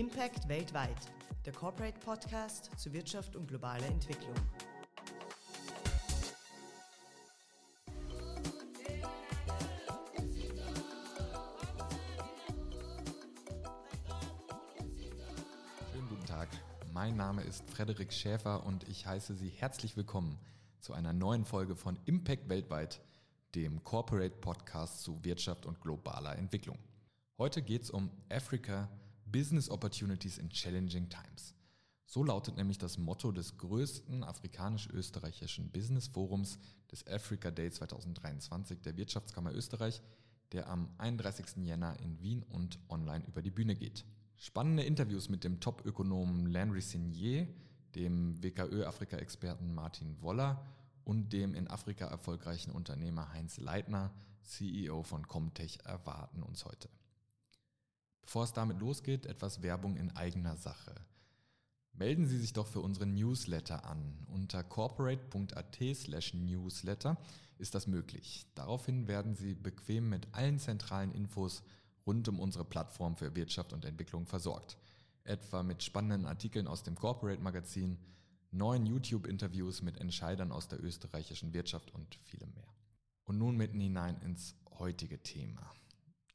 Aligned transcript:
Impact 0.00 0.48
weltweit, 0.48 0.96
der 1.44 1.52
Corporate 1.52 2.00
Podcast 2.00 2.70
zu 2.78 2.90
Wirtschaft 2.90 3.36
und 3.36 3.46
globaler 3.46 3.84
Entwicklung. 3.84 4.34
Schönen 15.92 16.08
guten 16.08 16.24
Tag. 16.24 16.48
Mein 16.94 17.14
Name 17.18 17.42
ist 17.42 17.70
Frederik 17.70 18.10
Schäfer 18.10 18.64
und 18.64 18.88
ich 18.88 19.04
heiße 19.04 19.34
Sie 19.34 19.50
herzlich 19.50 19.98
willkommen 19.98 20.38
zu 20.80 20.94
einer 20.94 21.12
neuen 21.12 21.44
Folge 21.44 21.76
von 21.76 21.98
Impact 22.06 22.48
weltweit, 22.48 23.02
dem 23.54 23.84
Corporate 23.84 24.36
Podcast 24.36 25.02
zu 25.02 25.22
Wirtschaft 25.26 25.66
und 25.66 25.78
globaler 25.82 26.38
Entwicklung. 26.38 26.78
Heute 27.36 27.60
geht 27.60 27.82
es 27.82 27.90
um 27.90 28.10
Africa 28.30 28.88
Business 29.32 29.70
Opportunities 29.70 30.38
in 30.38 30.50
Challenging 30.50 31.08
Times. 31.08 31.54
So 32.06 32.24
lautet 32.24 32.56
nämlich 32.56 32.78
das 32.78 32.98
Motto 32.98 33.30
des 33.30 33.56
größten 33.56 34.24
afrikanisch-österreichischen 34.24 35.70
Business 35.70 36.08
Forums 36.08 36.58
des 36.90 37.06
Africa 37.06 37.52
Day 37.52 37.70
2023 37.70 38.80
der 38.80 38.96
Wirtschaftskammer 38.96 39.52
Österreich, 39.54 40.02
der 40.50 40.68
am 40.68 40.88
31. 40.98 41.64
Jänner 41.64 41.98
in 42.00 42.20
Wien 42.20 42.42
und 42.42 42.80
online 42.88 43.24
über 43.26 43.42
die 43.42 43.52
Bühne 43.52 43.76
geht. 43.76 44.04
Spannende 44.36 44.82
Interviews 44.82 45.28
mit 45.28 45.44
dem 45.44 45.60
Top-Ökonomen 45.60 46.46
Landry 46.46 46.80
Signier, 46.80 47.46
dem 47.94 48.42
WKÖ-Afrika-Experten 48.42 49.72
Martin 49.72 50.20
Woller 50.20 50.66
und 51.04 51.32
dem 51.32 51.54
in 51.54 51.68
Afrika 51.68 52.06
erfolgreichen 52.06 52.72
Unternehmer 52.72 53.32
Heinz 53.32 53.58
Leitner, 53.58 54.12
CEO 54.42 55.04
von 55.04 55.28
Comtech, 55.28 55.78
erwarten 55.84 56.42
uns 56.42 56.64
heute. 56.64 56.88
Bevor 58.30 58.44
es 58.44 58.52
damit 58.52 58.78
losgeht, 58.78 59.26
etwas 59.26 59.60
Werbung 59.60 59.96
in 59.96 60.14
eigener 60.14 60.54
Sache. 60.54 60.94
Melden 61.94 62.28
Sie 62.28 62.38
sich 62.38 62.52
doch 62.52 62.68
für 62.68 62.78
unseren 62.78 63.12
Newsletter 63.12 63.84
an. 63.84 64.24
Unter 64.28 64.62
corporate.at 64.62 65.78
slash 65.96 66.34
newsletter 66.34 67.18
ist 67.58 67.74
das 67.74 67.88
möglich. 67.88 68.46
Daraufhin 68.54 69.08
werden 69.08 69.34
Sie 69.34 69.56
bequem 69.56 70.10
mit 70.10 70.28
allen 70.30 70.60
zentralen 70.60 71.10
Infos 71.10 71.64
rund 72.06 72.28
um 72.28 72.38
unsere 72.38 72.64
Plattform 72.64 73.16
für 73.16 73.34
Wirtschaft 73.34 73.72
und 73.72 73.84
Entwicklung 73.84 74.26
versorgt. 74.26 74.78
Etwa 75.24 75.64
mit 75.64 75.82
spannenden 75.82 76.28
Artikeln 76.28 76.68
aus 76.68 76.84
dem 76.84 76.94
Corporate 76.94 77.42
Magazin, 77.42 77.98
neuen 78.52 78.86
YouTube-Interviews 78.86 79.82
mit 79.82 79.98
Entscheidern 79.98 80.52
aus 80.52 80.68
der 80.68 80.80
österreichischen 80.80 81.52
Wirtschaft 81.52 81.92
und 81.92 82.14
vielem 82.26 82.54
mehr. 82.54 82.72
Und 83.24 83.38
nun 83.38 83.56
mitten 83.56 83.80
hinein 83.80 84.22
ins 84.22 84.54
heutige 84.78 85.20
Thema. 85.20 85.74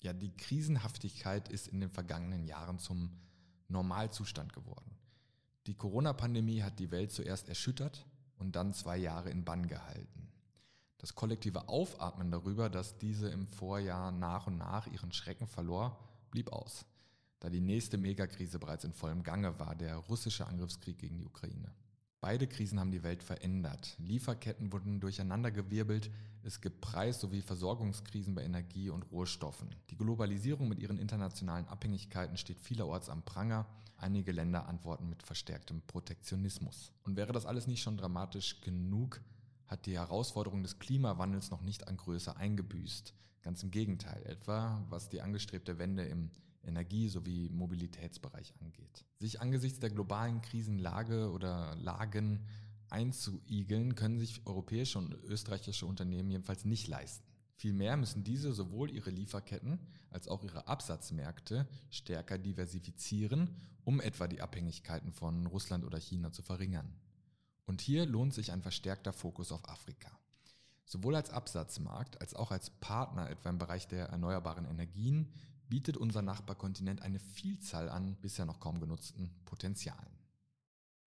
Ja, 0.06 0.14
die 0.14 0.38
Krisenhaftigkeit 0.38 1.50
ist 1.50 1.68
in 1.68 1.80
den 1.80 1.90
vergangenen 1.90 2.46
Jahren 2.46 2.78
zum 2.78 3.10
Normalzustand 3.70 4.54
geworden. 4.54 4.96
Die 5.66 5.74
Corona-Pandemie 5.74 6.62
hat 6.62 6.78
die 6.78 6.92
Welt 6.92 7.12
zuerst 7.12 7.50
erschüttert 7.50 8.06
und 8.38 8.56
dann 8.56 8.72
zwei 8.72 8.98
Jahre 8.98 9.32
in 9.32 9.44
Bann 9.44 9.66
gehalten. 9.66 10.32
Das 11.00 11.16
kollektive 11.16 11.70
Aufatmen 11.70 12.30
darüber, 12.30 12.70
dass 12.70 13.00
diese 13.00 13.30
im 13.30 13.48
Vorjahr 13.48 14.12
nach 14.12 14.46
und 14.46 14.60
nach 14.60 14.86
ihren 14.86 15.12
Schrecken 15.12 15.48
verlor, 15.48 15.98
blieb 16.30 16.52
aus, 16.52 16.86
da 17.40 17.50
die 17.50 17.60
nächste 17.60 17.98
Megakrise 17.98 18.60
bereits 18.60 18.84
in 18.84 18.94
vollem 18.94 19.24
Gange 19.24 19.58
war, 19.58 19.74
der 19.74 19.96
russische 19.96 20.46
Angriffskrieg 20.46 21.00
gegen 21.00 21.18
die 21.18 21.26
Ukraine. 21.26 21.74
Beide 22.26 22.48
Krisen 22.48 22.80
haben 22.80 22.90
die 22.90 23.04
Welt 23.04 23.22
verändert. 23.22 23.96
Lieferketten 24.00 24.74
wurden 24.74 25.00
durcheinandergewirbelt, 25.00 26.10
es 26.42 26.60
gibt 26.60 26.82
Preis- 26.82 27.20
sowie 27.20 27.44
Versorgungskrisen 27.44 28.34
bei 28.34 28.44
Energie 28.44 28.90
und 28.90 29.04
Rohstoffen. 29.12 29.76
Die 29.92 29.96
Globalisierung 29.96 30.68
mit 30.68 30.80
ihren 30.80 30.98
internationalen 30.98 31.68
Abhängigkeiten 31.68 32.38
steht 32.38 32.60
vielerorts 32.60 33.10
am 33.10 33.22
Pranger. 33.22 33.68
Einige 33.98 34.32
Länder 34.32 34.68
antworten 34.68 35.08
mit 35.08 35.22
verstärktem 35.22 35.84
Protektionismus. 35.86 36.94
Und 37.04 37.16
wäre 37.16 37.32
das 37.32 37.46
alles 37.46 37.68
nicht 37.68 37.84
schon 37.84 37.96
dramatisch 37.96 38.60
genug, 38.62 39.22
hat 39.68 39.86
die 39.86 40.00
Herausforderung 40.00 40.64
des 40.64 40.80
Klimawandels 40.80 41.52
noch 41.52 41.62
nicht 41.62 41.88
an 41.88 41.96
Größe 41.96 42.36
eingebüßt. 42.38 43.14
Ganz 43.44 43.62
im 43.62 43.70
Gegenteil, 43.70 44.26
etwa 44.26 44.84
was 44.90 45.10
die 45.10 45.22
angestrebte 45.22 45.78
Wende 45.78 46.06
im 46.06 46.32
Energie- 46.66 47.10
sowie 47.10 47.50
Mobilitätsbereich 47.50 48.54
angeht. 48.60 49.06
Sich 49.20 49.42
angesichts 49.42 49.80
der 49.80 49.90
globalen 49.90 50.42
Krisenlage 50.42 51.32
oder 51.32 51.76
Lagen 51.76 52.46
einzuigeln, 52.90 53.96
können 53.96 54.20
sich 54.20 54.46
europäische 54.46 55.00
und 55.00 55.14
österreichische 55.24 55.86
Unternehmen 55.86 56.30
jedenfalls 56.30 56.66
nicht 56.66 56.88
leisten. 56.88 57.26
Vielmehr 57.58 57.96
müssen 57.96 58.24
diese 58.24 58.54
sowohl 58.54 58.92
ihre 58.92 59.10
Lieferketten 59.10 59.80
als 60.10 60.28
auch 60.28 60.44
ihre 60.44 60.68
Absatzmärkte 60.68 61.68
stärker 61.90 62.38
diversifizieren, 62.38 63.50
um 63.86 64.02
etwa 64.02 64.28
die 64.28 64.42
Abhängigkeiten 64.42 65.14
von 65.14 65.46
Russland 65.48 65.86
oder 65.86 66.00
China 66.00 66.32
zu 66.32 66.42
verringern. 66.42 66.94
Und 67.66 67.82
hier 67.82 68.06
lohnt 68.06 68.34
sich 68.34 68.52
ein 68.52 68.62
verstärkter 68.62 69.14
Fokus 69.14 69.52
auf 69.52 69.68
Afrika. 69.70 70.12
Sowohl 70.86 71.16
als 71.16 71.32
Absatzmarkt 71.32 72.22
als 72.22 72.36
auch 72.36 72.52
als 72.52 72.70
Partner 72.70 73.30
etwa 73.30 73.50
im 73.50 73.58
Bereich 73.58 73.88
der 73.88 74.08
erneuerbaren 74.08 74.66
Energien 74.66 75.32
bietet 75.70 75.98
unser 75.98 76.22
Nachbarkontinent 76.22 77.02
eine 77.02 77.20
Vielzahl 77.20 77.90
an 77.90 78.16
bisher 78.22 78.46
noch 78.46 78.60
kaum 78.60 78.80
genutzten 78.80 79.32
Potenzialen. 79.46 80.20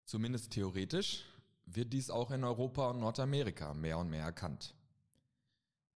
Zumindest 0.04 0.52
theoretisch 0.52 1.24
wird 1.66 1.92
dies 1.92 2.10
auch 2.10 2.30
in 2.30 2.44
Europa 2.44 2.90
und 2.90 3.00
Nordamerika 3.00 3.74
mehr 3.74 3.98
und 3.98 4.08
mehr 4.08 4.24
erkannt. 4.24 4.74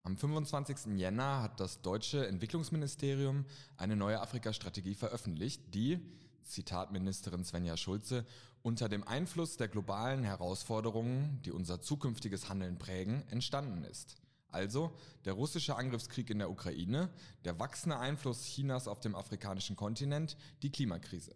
Am 0.04 0.16
25. 0.16 0.98
Jänner 0.98 1.42
hat 1.42 1.60
das 1.60 1.80
deutsche 1.80 2.26
Entwicklungsministerium 2.26 3.44
eine 3.76 3.96
neue 3.96 4.20
Afrika-Strategie 4.20 4.94
veröffentlicht, 4.94 5.74
die, 5.74 6.00
Zitat 6.42 6.90
Ministerin 6.90 7.44
Svenja 7.44 7.76
Schulze, 7.76 8.26
unter 8.62 8.88
dem 8.88 9.06
Einfluss 9.06 9.56
der 9.56 9.68
globalen 9.68 10.24
Herausforderungen, 10.24 11.40
die 11.44 11.52
unser 11.52 11.80
zukünftiges 11.80 12.48
Handeln 12.48 12.78
prägen, 12.78 13.22
entstanden 13.30 13.84
ist. 13.84 14.16
Also 14.52 14.96
der 15.24 15.32
russische 15.32 15.76
Angriffskrieg 15.76 16.30
in 16.30 16.38
der 16.38 16.50
Ukraine, 16.50 17.10
der 17.44 17.58
wachsende 17.58 17.98
Einfluss 17.98 18.44
Chinas 18.44 18.86
auf 18.86 19.00
dem 19.00 19.14
afrikanischen 19.14 19.76
Kontinent, 19.76 20.36
die 20.62 20.70
Klimakrise. 20.70 21.34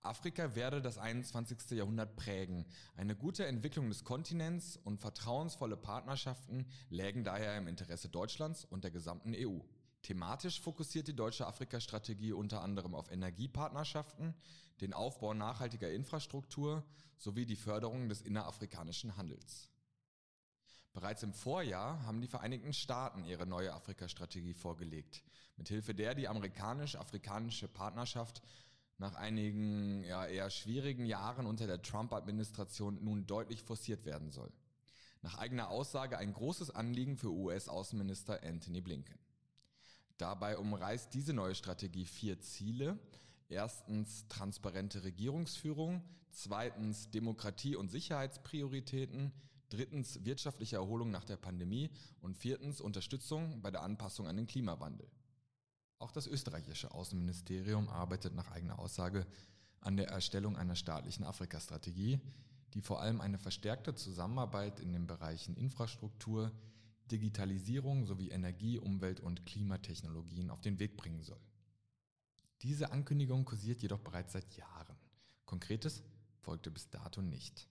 Afrika 0.00 0.56
werde 0.56 0.82
das 0.82 0.98
21. 0.98 1.70
Jahrhundert 1.72 2.16
prägen. 2.16 2.66
Eine 2.96 3.14
gute 3.14 3.46
Entwicklung 3.46 3.88
des 3.88 4.02
Kontinents 4.02 4.76
und 4.76 4.98
vertrauensvolle 4.98 5.76
Partnerschaften 5.76 6.66
lägen 6.88 7.22
daher 7.22 7.56
im 7.56 7.68
Interesse 7.68 8.08
Deutschlands 8.08 8.64
und 8.64 8.82
der 8.82 8.90
gesamten 8.90 9.32
EU. 9.36 9.60
Thematisch 10.02 10.60
fokussiert 10.60 11.06
die 11.06 11.14
deutsche 11.14 11.46
Afrika-Strategie 11.46 12.32
unter 12.32 12.62
anderem 12.62 12.96
auf 12.96 13.12
Energiepartnerschaften, 13.12 14.34
den 14.80 14.92
Aufbau 14.92 15.34
nachhaltiger 15.34 15.92
Infrastruktur 15.92 16.82
sowie 17.16 17.46
die 17.46 17.54
Förderung 17.54 18.08
des 18.08 18.22
innerafrikanischen 18.22 19.16
Handels. 19.16 19.71
Bereits 20.92 21.22
im 21.22 21.32
Vorjahr 21.32 22.04
haben 22.04 22.20
die 22.20 22.28
Vereinigten 22.28 22.74
Staaten 22.74 23.24
ihre 23.24 23.46
neue 23.46 23.72
Afrika-Strategie 23.72 24.52
vorgelegt, 24.52 25.22
mithilfe 25.56 25.94
der 25.94 26.14
die 26.14 26.28
amerikanisch-afrikanische 26.28 27.68
Partnerschaft 27.68 28.42
nach 28.98 29.14
einigen 29.14 30.04
ja, 30.04 30.26
eher 30.26 30.50
schwierigen 30.50 31.06
Jahren 31.06 31.46
unter 31.46 31.66
der 31.66 31.80
Trump-Administration 31.80 33.02
nun 33.02 33.26
deutlich 33.26 33.62
forciert 33.62 34.04
werden 34.04 34.30
soll. 34.30 34.52
Nach 35.22 35.38
eigener 35.38 35.70
Aussage 35.70 36.18
ein 36.18 36.32
großes 36.32 36.70
Anliegen 36.70 37.16
für 37.16 37.30
US-Außenminister 37.30 38.42
Anthony 38.42 38.80
Blinken. 38.80 39.18
Dabei 40.18 40.58
umreißt 40.58 41.14
diese 41.14 41.32
neue 41.32 41.54
Strategie 41.54 42.04
vier 42.04 42.40
Ziele. 42.40 42.98
Erstens 43.48 44.26
transparente 44.28 45.04
Regierungsführung, 45.04 46.04
zweitens 46.30 47.10
Demokratie- 47.10 47.76
und 47.76 47.88
Sicherheitsprioritäten, 47.88 49.32
drittens 49.72 50.24
wirtschaftliche 50.24 50.76
Erholung 50.76 51.10
nach 51.10 51.24
der 51.24 51.36
Pandemie 51.36 51.90
und 52.20 52.36
viertens 52.36 52.80
Unterstützung 52.80 53.62
bei 53.62 53.70
der 53.70 53.82
Anpassung 53.82 54.26
an 54.26 54.36
den 54.36 54.46
Klimawandel. 54.46 55.08
Auch 55.98 56.12
das 56.12 56.26
österreichische 56.26 56.92
Außenministerium 56.92 57.88
arbeitet 57.88 58.34
nach 58.34 58.50
eigener 58.50 58.78
Aussage 58.78 59.26
an 59.80 59.96
der 59.96 60.08
Erstellung 60.08 60.56
einer 60.56 60.76
staatlichen 60.76 61.24
Afrika-Strategie, 61.24 62.20
die 62.74 62.80
vor 62.80 63.00
allem 63.00 63.20
eine 63.20 63.38
verstärkte 63.38 63.94
Zusammenarbeit 63.94 64.80
in 64.80 64.92
den 64.92 65.06
Bereichen 65.06 65.56
Infrastruktur, 65.56 66.52
Digitalisierung 67.10 68.06
sowie 68.06 68.30
Energie-, 68.30 68.78
Umwelt- 68.78 69.20
und 69.20 69.46
Klimatechnologien 69.46 70.50
auf 70.50 70.60
den 70.60 70.78
Weg 70.78 70.96
bringen 70.96 71.22
soll. 71.22 71.40
Diese 72.62 72.92
Ankündigung 72.92 73.44
kursiert 73.44 73.82
jedoch 73.82 73.98
bereits 73.98 74.32
seit 74.32 74.56
Jahren. 74.56 74.96
Konkretes 75.46 76.02
folgte 76.40 76.70
bis 76.70 76.88
dato 76.90 77.20
nicht. 77.20 77.68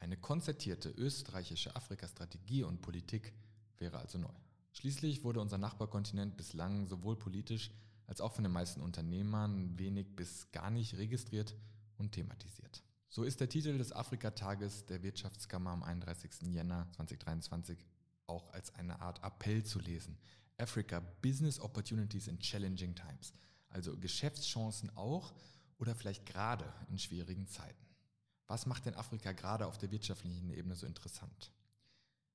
Eine 0.00 0.16
konzertierte 0.16 0.88
österreichische 0.90 1.76
Afrika-Strategie 1.76 2.64
und 2.64 2.80
Politik 2.80 3.34
wäre 3.78 3.98
also 3.98 4.18
neu. 4.18 4.32
Schließlich 4.72 5.24
wurde 5.24 5.40
unser 5.40 5.58
Nachbarkontinent 5.58 6.36
bislang 6.36 6.86
sowohl 6.86 7.16
politisch 7.16 7.70
als 8.06 8.20
auch 8.20 8.32
von 8.32 8.42
den 8.42 8.52
meisten 8.52 8.80
Unternehmern 8.80 9.78
wenig 9.78 10.16
bis 10.16 10.50
gar 10.52 10.70
nicht 10.70 10.96
registriert 10.96 11.54
und 11.98 12.12
thematisiert. 12.12 12.82
So 13.08 13.24
ist 13.24 13.40
der 13.40 13.48
Titel 13.48 13.76
des 13.76 13.92
Afrikatages 13.92 14.86
der 14.86 15.02
Wirtschaftskammer 15.02 15.70
am 15.70 15.82
31. 15.82 16.52
Jänner 16.52 16.88
2023 16.92 17.84
auch 18.26 18.52
als 18.52 18.74
eine 18.74 19.00
Art 19.00 19.22
Appell 19.22 19.64
zu 19.64 19.80
lesen. 19.80 20.16
Africa 20.56 21.00
Business 21.20 21.60
Opportunities 21.60 22.28
in 22.28 22.38
Challenging 22.38 22.94
Times. 22.94 23.32
Also 23.68 23.96
Geschäftschancen 23.96 24.90
auch 24.96 25.34
oder 25.78 25.94
vielleicht 25.94 26.24
gerade 26.26 26.72
in 26.88 26.98
schwierigen 26.98 27.46
Zeiten. 27.46 27.89
Was 28.50 28.66
macht 28.66 28.84
denn 28.84 28.96
Afrika 28.96 29.30
gerade 29.30 29.64
auf 29.64 29.78
der 29.78 29.92
wirtschaftlichen 29.92 30.50
Ebene 30.50 30.74
so 30.74 30.84
interessant? 30.84 31.52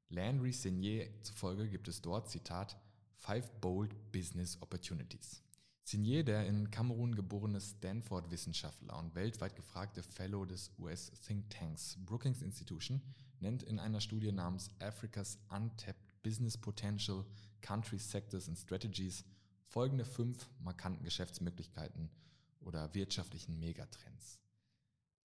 Landry 0.07 0.53
Signier 0.53 1.09
zufolge 1.23 1.67
gibt 1.67 1.89
es 1.89 2.01
dort, 2.01 2.29
Zitat, 2.29 2.77
Five 3.17 3.51
Bold 3.59 4.13
Business 4.13 4.61
Opportunities. 4.61 5.43
Signier, 5.83 6.23
der 6.23 6.47
in 6.47 6.71
Kamerun 6.71 7.15
geborene 7.15 7.59
Stanford-Wissenschaftler 7.59 8.97
und 8.97 9.13
weltweit 9.13 9.57
gefragte 9.57 10.03
Fellow 10.03 10.45
des 10.45 10.71
US-Thinktanks 10.79 11.97
Brookings 12.05 12.41
Institution, 12.41 13.01
nennt 13.41 13.63
in 13.63 13.77
einer 13.77 13.99
Studie 13.99 14.31
namens 14.31 14.69
Africa's 14.79 15.37
Untapped 15.49 16.23
Business 16.23 16.57
Potential, 16.57 17.25
Country 17.59 17.99
Sectors 17.99 18.47
and 18.47 18.57
Strategies 18.57 19.25
folgende 19.65 20.05
fünf 20.05 20.49
markanten 20.61 21.03
Geschäftsmöglichkeiten 21.03 22.09
oder 22.61 22.93
wirtschaftlichen 22.93 23.59
Megatrends. 23.59 24.39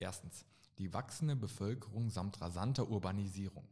Erstens, 0.01 0.45
die 0.81 0.95
wachsende 0.95 1.37
Bevölkerung 1.37 2.09
samt 2.09 2.41
rasanter 2.41 2.89
Urbanisierung. 2.89 3.69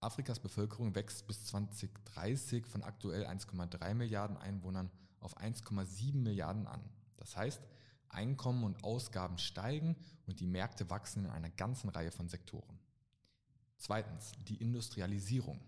Afrikas 0.00 0.40
Bevölkerung 0.40 0.96
wächst 0.96 1.28
bis 1.28 1.44
2030 1.44 2.66
von 2.66 2.82
aktuell 2.82 3.24
1,3 3.26 3.94
Milliarden 3.94 4.36
Einwohnern 4.36 4.90
auf 5.20 5.38
1,7 5.38 6.16
Milliarden 6.16 6.66
an. 6.66 6.82
Das 7.16 7.36
heißt, 7.36 7.62
Einkommen 8.08 8.64
und 8.64 8.82
Ausgaben 8.82 9.38
steigen 9.38 9.94
und 10.26 10.40
die 10.40 10.48
Märkte 10.48 10.90
wachsen 10.90 11.26
in 11.26 11.30
einer 11.30 11.50
ganzen 11.50 11.90
Reihe 11.90 12.10
von 12.10 12.28
Sektoren. 12.28 12.80
Zweitens, 13.76 14.32
die 14.48 14.56
Industrialisierung. 14.56 15.60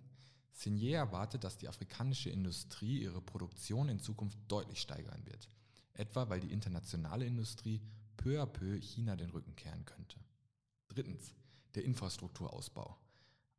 Signier 0.52 0.98
erwartet, 0.98 1.44
dass 1.44 1.56
die 1.56 1.68
afrikanische 1.68 2.30
Industrie 2.30 3.00
ihre 3.00 3.22
Produktion 3.22 3.88
in 3.88 4.00
Zukunft 4.00 4.38
deutlich 4.48 4.80
steigern 4.80 5.24
wird, 5.24 5.48
etwa 5.94 6.28
weil 6.28 6.40
die 6.40 6.52
internationale 6.52 7.26
Industrie 7.26 7.80
peu 8.16 8.42
à 8.42 8.46
peu 8.46 8.80
China 8.80 9.14
den 9.14 9.30
Rücken 9.30 9.54
kehren 9.54 9.84
könnte. 9.84 10.18
Drittens, 10.92 11.32
der 11.74 11.84
Infrastrukturausbau. 11.84 12.98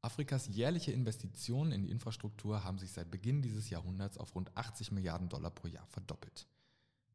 Afrikas 0.04 0.48
jährliche 0.48 0.92
Investitionen 0.92 1.72
in 1.72 1.82
die 1.82 1.90
Infrastruktur 1.90 2.64
haben 2.64 2.78
sich 2.78 2.92
seit 2.92 3.10
Beginn 3.10 3.42
dieses 3.42 3.72
Jahrhunderts 3.72 4.20
auf 4.20 4.36
rund 4.36 4.56
80 4.56 4.92
Milliarden 4.92 5.30
Dollar 5.30 5.50
pro 5.50 5.68
Jahr 5.68 5.88
verdoppelt. 5.88 6.48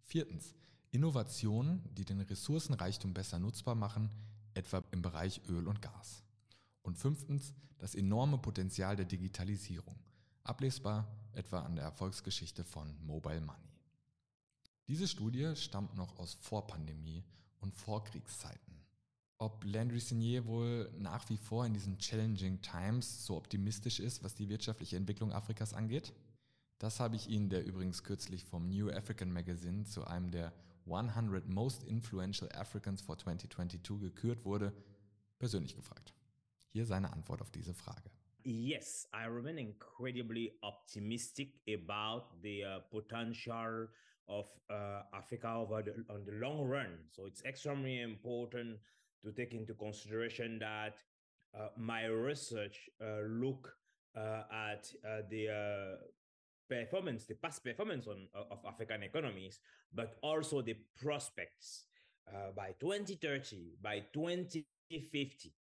Viertens. 0.02 0.54
Innovationen, 0.90 1.84
die 1.94 2.04
den 2.06 2.20
Ressourcenreichtum 2.20 3.12
besser 3.12 3.38
nutzbar 3.38 3.74
machen, 3.74 4.10
etwa 4.54 4.82
im 4.90 5.02
Bereich 5.02 5.42
Öl 5.48 5.68
und 5.68 5.82
Gas. 5.82 6.24
Und 6.82 6.98
fünftens. 6.98 7.54
Das 7.78 7.94
enorme 7.94 8.38
Potenzial 8.38 8.96
der 8.96 9.04
Digitalisierung, 9.04 9.94
ablesbar 10.42 11.06
etwa 11.32 11.60
an 11.60 11.76
der 11.76 11.84
Erfolgsgeschichte 11.84 12.64
von 12.64 12.96
Mobile 13.06 13.40
Money. 13.40 13.70
Diese 14.88 15.06
Studie 15.06 15.54
stammt 15.54 15.94
noch 15.94 16.18
aus 16.18 16.34
Vorpandemie 16.34 17.22
und 17.60 17.76
Vorkriegszeiten. 17.76 18.77
Ob 19.40 19.64
Landry 19.64 20.00
Signier 20.00 20.46
wohl 20.46 20.90
nach 20.98 21.28
wie 21.28 21.36
vor 21.36 21.64
in 21.64 21.72
diesen 21.72 21.96
challenging 21.98 22.60
times 22.60 23.24
so 23.24 23.36
optimistisch 23.36 24.00
ist, 24.00 24.24
was 24.24 24.34
die 24.34 24.48
wirtschaftliche 24.48 24.96
Entwicklung 24.96 25.32
Afrikas 25.32 25.74
angeht? 25.74 26.12
Das 26.80 26.98
habe 26.98 27.14
ich 27.14 27.28
ihn, 27.28 27.48
der 27.48 27.64
übrigens 27.64 28.02
kürzlich 28.02 28.44
vom 28.44 28.68
New 28.68 28.90
African 28.90 29.32
Magazine 29.32 29.84
zu 29.84 30.04
einem 30.04 30.32
der 30.32 30.52
100 30.86 31.48
Most 31.48 31.84
Influential 31.84 32.50
Africans 32.52 33.00
for 33.00 33.16
2022 33.16 34.00
gekürt 34.00 34.44
wurde, 34.44 34.72
persönlich 35.38 35.76
gefragt. 35.76 36.14
Hier 36.72 36.84
seine 36.84 37.12
Antwort 37.12 37.40
auf 37.40 37.52
diese 37.52 37.74
Frage. 37.74 38.10
Yes, 38.42 39.08
I 39.14 39.26
remain 39.26 39.58
incredibly 39.58 40.58
optimistic 40.62 41.60
about 41.68 42.26
the 42.42 42.64
uh, 42.64 42.80
potential 42.90 43.88
of 44.26 44.48
uh, 44.68 45.02
Africa 45.12 45.60
over 45.60 45.82
the, 45.84 45.92
on 46.08 46.24
the 46.24 46.32
long 46.32 46.68
run. 46.68 47.06
So 47.10 47.26
it's 47.26 47.44
extremely 47.44 48.00
important 48.00 48.80
to 49.22 49.32
take 49.32 49.54
into 49.54 49.74
consideration 49.74 50.58
that 50.58 50.96
uh, 51.58 51.68
my 51.76 52.04
research 52.04 52.88
uh, 53.00 53.20
look 53.26 53.72
uh, 54.16 54.42
at 54.52 54.90
uh, 55.04 55.22
the 55.30 55.48
uh, 55.48 55.96
performance, 56.68 57.24
the 57.24 57.34
past 57.34 57.64
performance 57.64 58.06
on, 58.06 58.28
of 58.34 58.58
African 58.66 59.02
economies, 59.02 59.60
but 59.94 60.16
also 60.22 60.60
the 60.60 60.76
prospects 61.00 61.84
by 62.54 62.74
2030, 62.78 63.76
by 63.82 64.02
2050. 64.12 65.54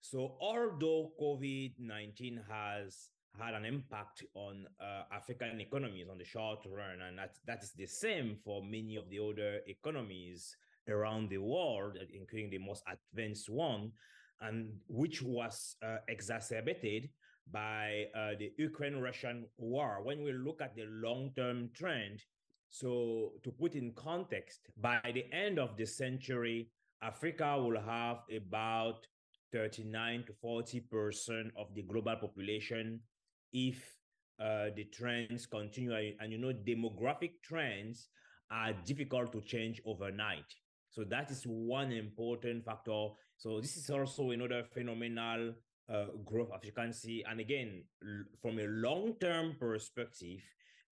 So 0.00 0.36
although 0.40 1.10
COVID-19 1.20 2.38
has 2.48 3.08
had 3.38 3.54
an 3.54 3.64
impact 3.64 4.24
on 4.34 4.66
uh, 4.80 5.02
African 5.12 5.60
economies 5.60 6.06
on 6.10 6.18
the 6.18 6.24
short 6.24 6.64
run, 6.66 7.02
and 7.08 7.18
that, 7.18 7.36
that 7.46 7.62
is 7.62 7.72
the 7.72 7.86
same 7.86 8.36
for 8.44 8.62
many 8.62 8.96
of 8.96 9.10
the 9.10 9.18
other 9.18 9.60
economies 9.66 10.56
around 10.88 11.30
the 11.30 11.38
world, 11.38 11.98
including 12.12 12.50
the 12.50 12.58
most 12.58 12.82
advanced 12.88 13.48
one, 13.48 13.92
and 14.40 14.72
which 14.88 15.22
was 15.22 15.76
uh, 15.84 15.96
exacerbated 16.08 17.08
by 17.50 18.06
uh, 18.14 18.30
the 18.38 18.52
Ukraine-Russian 18.58 19.46
war. 19.56 20.00
When 20.02 20.22
we 20.22 20.32
look 20.32 20.60
at 20.60 20.74
the 20.74 20.86
long-term 20.88 21.70
trend, 21.74 22.22
so 22.68 23.32
to 23.44 23.50
put 23.52 23.74
in 23.74 23.92
context, 23.94 24.60
by 24.76 25.00
the 25.04 25.24
end 25.32 25.58
of 25.58 25.76
the 25.76 25.86
century, 25.86 26.68
Africa 27.02 27.56
will 27.60 27.80
have 27.80 28.18
about 28.34 29.06
39 29.52 30.24
to 30.26 30.32
40 30.32 30.80
percent 30.80 31.52
of 31.56 31.72
the 31.74 31.82
global 31.82 32.16
population 32.16 33.00
if 33.52 33.78
uh, 34.40 34.66
the 34.74 34.84
trends 34.92 35.46
continue. 35.46 36.14
And 36.20 36.32
you 36.32 36.38
know, 36.38 36.52
demographic 36.52 37.42
trends 37.42 38.08
are 38.50 38.72
difficult 38.84 39.32
to 39.32 39.40
change 39.42 39.80
overnight. 39.86 40.44
So 40.96 41.04
that 41.04 41.30
is 41.30 41.42
one 41.44 41.92
important 41.92 42.64
factor. 42.64 43.08
So 43.36 43.60
this 43.60 43.76
is 43.76 43.90
also 43.90 44.30
another 44.30 44.64
phenomenal 44.64 45.52
uh, 45.92 46.06
growth 46.24 46.48
see. 46.92 47.22
And 47.28 47.38
again, 47.38 47.84
from 48.40 48.58
a 48.58 48.66
long-term 48.66 49.56
perspective, 49.60 50.40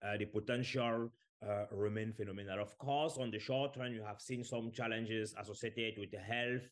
uh, 0.05 0.17
the 0.17 0.25
potential 0.25 1.09
uh, 1.43 1.65
remain 1.71 2.13
phenomenal. 2.13 2.61
Of 2.61 2.77
course, 2.77 3.17
on 3.17 3.31
the 3.31 3.39
short 3.39 3.77
run, 3.77 3.93
you 3.93 4.03
have 4.03 4.21
seen 4.21 4.43
some 4.43 4.71
challenges 4.71 5.33
associated 5.39 5.97
with 5.97 6.11
the 6.11 6.19
health 6.19 6.69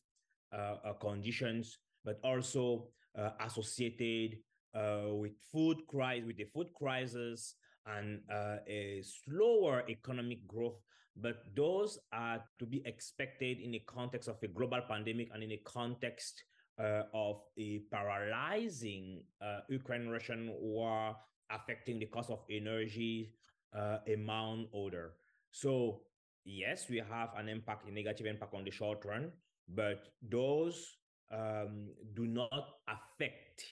uh, 0.53 0.75
uh, 0.85 0.93
conditions, 0.93 1.79
but 2.05 2.19
also 2.23 2.89
uh, 3.17 3.31
associated 3.39 4.37
with 4.75 5.31
food 5.51 5.77
crisis, 5.87 6.27
with 6.27 6.37
the 6.37 6.45
food 6.45 6.67
crisis 6.75 7.55
and 7.87 8.21
a 8.67 9.01
slower 9.03 9.83
economic 9.89 10.47
growth 10.47 10.79
but 11.15 11.43
those 11.55 11.99
are 12.11 12.43
to 12.59 12.65
be 12.65 12.81
expected 12.85 13.59
in 13.59 13.71
the 13.71 13.81
context 13.85 14.27
of 14.27 14.37
a 14.43 14.47
global 14.47 14.81
pandemic 14.89 15.29
and 15.33 15.43
in 15.43 15.49
the 15.49 15.61
context 15.63 16.43
uh, 16.79 17.03
of 17.13 17.41
a 17.57 17.81
paralyzing 17.91 19.23
uh, 19.41 19.59
Ukraine-Russian 19.69 20.51
war 20.59 21.15
affecting 21.51 21.99
the 21.99 22.07
cost 22.07 22.31
of 22.31 22.39
energy 22.49 23.33
uh, 23.77 23.97
among 24.11 24.67
other. 24.73 25.13
So 25.51 26.01
yes, 26.45 26.89
we 26.89 26.97
have 26.97 27.29
an 27.37 27.47
impact, 27.47 27.87
a 27.87 27.91
negative 27.91 28.25
impact 28.25 28.55
on 28.55 28.63
the 28.63 28.71
short 28.71 29.05
run, 29.05 29.31
but 29.69 30.07
those 30.21 30.97
um, 31.31 31.89
do 32.15 32.25
not 32.25 32.69
affect 32.87 33.63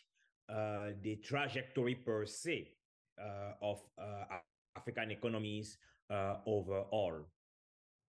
uh, 0.49 0.91
the 1.01 1.15
trajectory 1.17 1.95
per 1.95 2.25
se 2.25 2.67
uh, 3.19 3.53
of 3.61 3.81
uh, 3.97 4.37
African 4.75 5.11
economies 5.11 5.77
uh, 6.11 6.41
overall. 6.45 7.25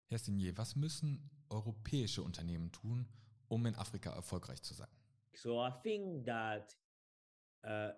Herr 0.09 0.17
Signier, 0.17 0.57
was 0.57 0.75
müssen 0.75 1.29
europäische 1.49 2.23
Unternehmen 2.23 2.71
tun, 2.71 3.07
um 3.47 3.65
in 3.65 3.75
Afrika 3.75 4.11
erfolgreich 4.11 4.61
zu 4.61 4.73
sein? 4.73 4.89
So 5.33 5.61
I 5.61 5.71
think 5.83 6.25
that 6.25 6.75
uh, 7.63 7.91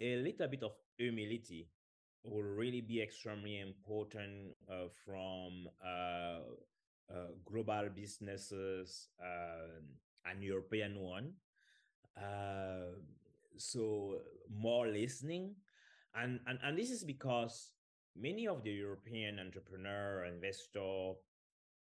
a 0.00 0.16
little 0.16 0.48
bit 0.48 0.62
of 0.64 0.72
humility 0.96 1.70
will 2.24 2.42
really 2.42 2.80
be 2.80 3.00
extremely 3.00 3.60
important 3.60 4.56
uh, 4.68 4.88
from 5.04 5.68
uh, 5.84 6.40
uh 7.10 7.32
global 7.44 7.88
businesses 7.90 9.10
uh, 9.20 9.80
and 10.24 10.42
European 10.42 10.98
one. 10.98 11.32
Uh, 12.16 12.98
so 13.56 14.20
more 14.50 14.88
listening, 14.88 15.54
and, 16.14 16.40
and 16.46 16.58
and 16.62 16.76
this 16.76 16.90
is 16.90 17.04
because 17.04 17.77
many 18.20 18.46
of 18.46 18.62
the 18.62 18.70
European 18.70 19.38
entrepreneur, 19.38 20.24
investor, 20.24 21.12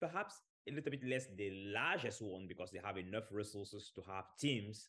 perhaps 0.01 0.43
a 0.69 0.73
little 0.73 0.91
bit 0.91 1.05
less 1.05 1.27
the 1.37 1.51
largest 1.73 2.23
one 2.23 2.47
because 2.49 2.71
they 2.71 2.81
have 2.85 2.99
enough 2.99 3.25
resources 3.31 3.93
to 3.95 4.03
have 4.03 4.25
teams 4.39 4.89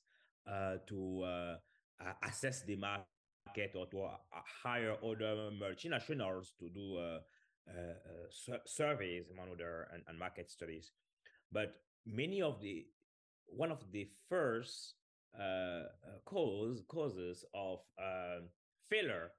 uh, 0.50 0.76
to 0.88 1.24
uh, 1.24 1.56
assess 2.24 2.64
the 2.64 2.76
market 2.76 3.76
or 3.76 3.88
to 3.88 4.02
uh, 4.04 4.16
hire 4.64 4.96
other 5.04 5.52
multinationals 5.52 6.50
to 6.60 6.70
do 6.70 6.98
uh, 6.98 7.20
uh, 7.70 8.54
uh, 8.54 8.58
surveys 8.66 9.30
among 9.32 9.52
other 9.52 9.88
and, 9.94 10.04
and, 10.08 10.18
market 10.18 10.50
studies. 10.50 10.92
But 11.52 11.76
many 12.06 12.42
of 12.42 12.62
the 12.62 12.86
one 13.48 13.72
of 13.72 13.84
the 13.92 14.08
first 14.30 14.94
cause 16.26 16.82
causes 16.88 17.46
of 17.54 17.80
failure 18.90 19.32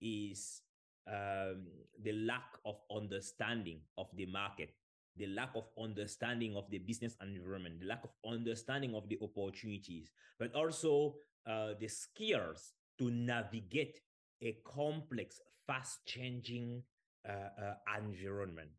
is 0.00 0.62
um, 1.08 1.66
the 2.02 2.12
lack 2.12 2.58
of 2.64 2.76
understanding 2.90 3.80
of 3.96 4.08
the 4.16 4.26
market. 4.26 4.70
the 5.16 5.26
lack 5.28 5.50
of 5.56 5.64
understanding 5.80 6.56
of 6.56 6.68
the 6.70 6.78
business 6.78 7.16
environment, 7.22 7.80
the 7.80 7.86
lack 7.86 8.04
of 8.04 8.10
understanding 8.30 8.94
of 8.94 9.08
the 9.08 9.18
opportunities, 9.22 10.10
but 10.38 10.54
also 10.54 11.14
uh, 11.46 11.72
the 11.80 11.88
skills 11.88 12.72
to 12.98 13.10
navigate 13.10 14.00
a 14.42 14.58
complex, 14.64 15.40
fast 15.66 16.04
changing 16.04 16.82
uh, 17.28 17.32
uh, 17.32 17.74
environment. 17.98 18.70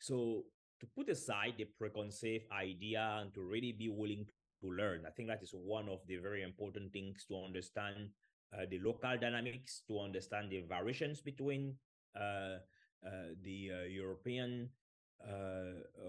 So, 0.00 0.44
to 0.80 0.86
put 0.86 1.08
aside 1.08 1.54
the 1.58 1.64
preconceived 1.64 2.46
idea 2.52 3.18
and 3.20 3.34
to 3.34 3.42
really 3.42 3.72
be 3.72 3.88
willing 3.88 4.26
to 4.60 4.70
learn, 4.70 5.06
I 5.06 5.10
think 5.10 5.28
that 5.28 5.42
is 5.42 5.52
one 5.52 5.88
of 5.88 6.00
the 6.06 6.16
very 6.16 6.42
important 6.42 6.92
things 6.92 7.24
to 7.28 7.36
understand 7.44 8.10
uh, 8.52 8.64
the 8.70 8.78
local 8.78 9.16
dynamics, 9.18 9.82
to 9.88 10.00
understand 10.00 10.50
the 10.50 10.60
variations 10.68 11.20
between 11.20 11.74
uh, 12.16 12.58
uh, 13.06 13.34
the 13.42 13.70
uh, 13.72 13.86
European 13.86 14.70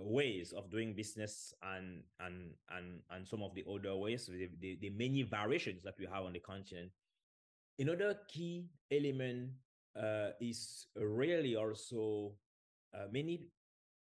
ways 0.04 0.54
of 0.54 0.70
doing 0.70 0.94
business 0.94 1.52
and 1.64 2.04
and 2.20 2.54
and 2.70 3.02
and 3.10 3.28
some 3.28 3.42
of 3.42 3.56
the 3.56 3.66
other 3.68 3.96
ways, 3.96 4.28
the, 4.28 4.48
the, 4.62 4.78
the 4.82 4.90
many 4.92 5.24
variations 5.24 5.82
that 5.84 5.96
we 5.98 6.06
have 6.06 6.26
on 6.26 6.34
the 6.34 6.40
continent. 6.40 6.92
Another 7.80 8.20
key 8.28 8.70
element 8.92 9.50
uh, 9.96 10.30
is 10.40 10.88
really 10.96 11.56
also 11.56 12.34
uh, 12.94 13.06
many 13.12 13.48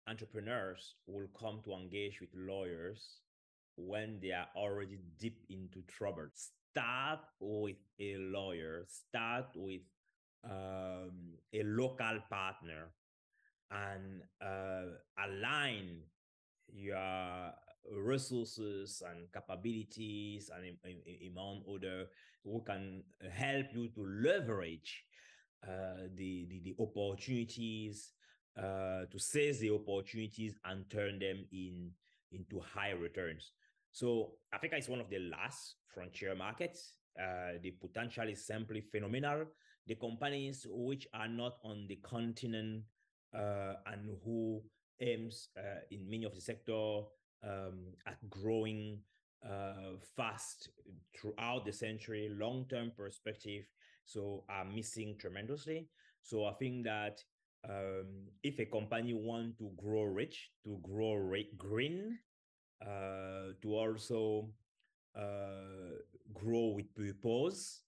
entrepreneurs 0.06 0.96
will 1.06 1.28
come 1.38 1.60
to 1.64 1.72
engage 1.72 2.20
with 2.20 2.30
lawyers 2.34 3.20
when 3.76 4.18
they 4.20 4.32
are 4.32 4.48
already 4.56 4.98
deep 5.18 5.44
into 5.48 5.82
trouble. 5.86 6.26
Start 6.72 7.20
with 7.40 7.76
a 7.98 8.16
lawyer, 8.16 8.86
start 8.86 9.46
with 9.56 9.80
um, 10.44 11.34
a 11.52 11.62
local 11.64 12.18
partner, 12.30 12.92
and 13.72 14.22
uh, 14.40 14.94
align 15.26 16.02
your 16.72 17.52
resources 17.92 19.02
and 19.08 19.26
capabilities 19.32 20.50
and 20.54 20.76
among 21.28 21.62
other 21.68 22.06
who 22.44 22.62
can 22.64 23.02
help 23.32 23.66
you 23.74 23.88
to 23.88 24.06
leverage 24.06 25.04
uh, 25.66 26.06
the, 26.14 26.46
the, 26.48 26.60
the 26.64 26.74
opportunities 26.78 28.12
uh, 28.56 29.06
to 29.10 29.18
seize 29.18 29.58
the 29.58 29.70
opportunities 29.70 30.54
and 30.64 30.88
turn 30.88 31.18
them 31.18 31.44
in 31.52 31.90
into 32.32 32.60
high 32.60 32.92
returns. 32.92 33.50
So 33.92 34.32
Africa 34.52 34.76
is 34.76 34.88
one 34.88 35.00
of 35.00 35.10
the 35.10 35.18
last 35.18 35.76
frontier 35.92 36.34
markets. 36.34 36.94
Uh, 37.20 37.58
the 37.62 37.72
potential 37.72 38.28
is 38.28 38.46
simply 38.46 38.80
phenomenal. 38.80 39.46
The 39.86 39.96
companies 39.96 40.66
which 40.68 41.08
are 41.12 41.28
not 41.28 41.54
on 41.64 41.86
the 41.88 41.96
continent 41.96 42.84
uh, 43.34 43.74
and 43.86 44.16
who 44.24 44.62
aims 45.00 45.48
uh, 45.58 45.80
in 45.90 46.08
many 46.08 46.24
of 46.24 46.34
the 46.34 46.40
sector 46.40 47.02
um, 47.42 47.92
at 48.06 48.18
growing 48.28 48.98
uh, 49.44 49.96
fast 50.16 50.68
throughout 51.18 51.64
the 51.64 51.72
century, 51.72 52.28
long-term 52.30 52.92
perspective, 52.96 53.64
so 54.04 54.44
are 54.48 54.64
missing 54.64 55.16
tremendously. 55.18 55.88
So 56.22 56.44
I 56.44 56.52
think 56.54 56.84
that 56.84 57.22
um, 57.68 58.26
if 58.42 58.58
a 58.58 58.66
company 58.66 59.14
want 59.14 59.58
to 59.58 59.70
grow 59.76 60.02
rich, 60.02 60.50
to 60.64 60.78
grow 60.82 61.14
rate 61.14 61.56
green, 61.56 62.18
to 62.82 63.74
also 63.74 64.48
uh, 65.16 65.98
grow 66.32 66.72
with 66.76 66.94
purpose, 66.94 67.82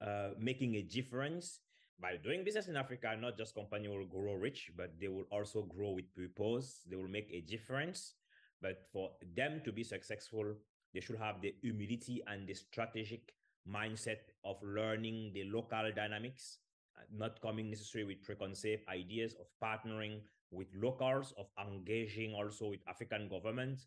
uh, 0.00 0.30
making 0.38 0.76
a 0.76 0.82
difference 0.82 1.60
by 2.00 2.16
doing 2.16 2.42
business 2.42 2.66
in 2.66 2.76
Africa, 2.76 3.14
not 3.18 3.38
just 3.38 3.54
company 3.54 3.86
will 3.86 4.06
grow 4.06 4.34
rich, 4.34 4.72
but 4.76 4.90
they 5.00 5.06
will 5.06 5.26
also 5.30 5.62
grow 5.62 5.90
with 5.92 6.12
purpose. 6.14 6.80
They 6.90 6.96
will 6.96 7.08
make 7.08 7.30
a 7.32 7.40
difference. 7.40 8.14
But 8.60 8.88
for 8.92 9.10
them 9.36 9.60
to 9.64 9.72
be 9.72 9.84
successful, 9.84 10.54
they 10.92 11.00
should 11.00 11.18
have 11.18 11.40
the 11.40 11.54
humility 11.62 12.22
and 12.26 12.46
the 12.46 12.54
strategic 12.54 13.34
mindset 13.68 14.34
of 14.44 14.56
learning 14.62 15.30
the 15.34 15.44
local 15.44 15.92
dynamics, 15.94 16.58
uh, 16.98 17.02
not 17.12 17.40
coming 17.40 17.70
necessarily 17.70 18.14
with 18.14 18.24
preconceived 18.24 18.82
ideas 18.88 19.34
of 19.38 19.46
partnering 19.62 20.20
with 20.50 20.66
locals, 20.74 21.32
of 21.38 21.46
engaging 21.56 22.34
also 22.34 22.68
with 22.68 22.80
African 22.88 23.28
governments, 23.28 23.86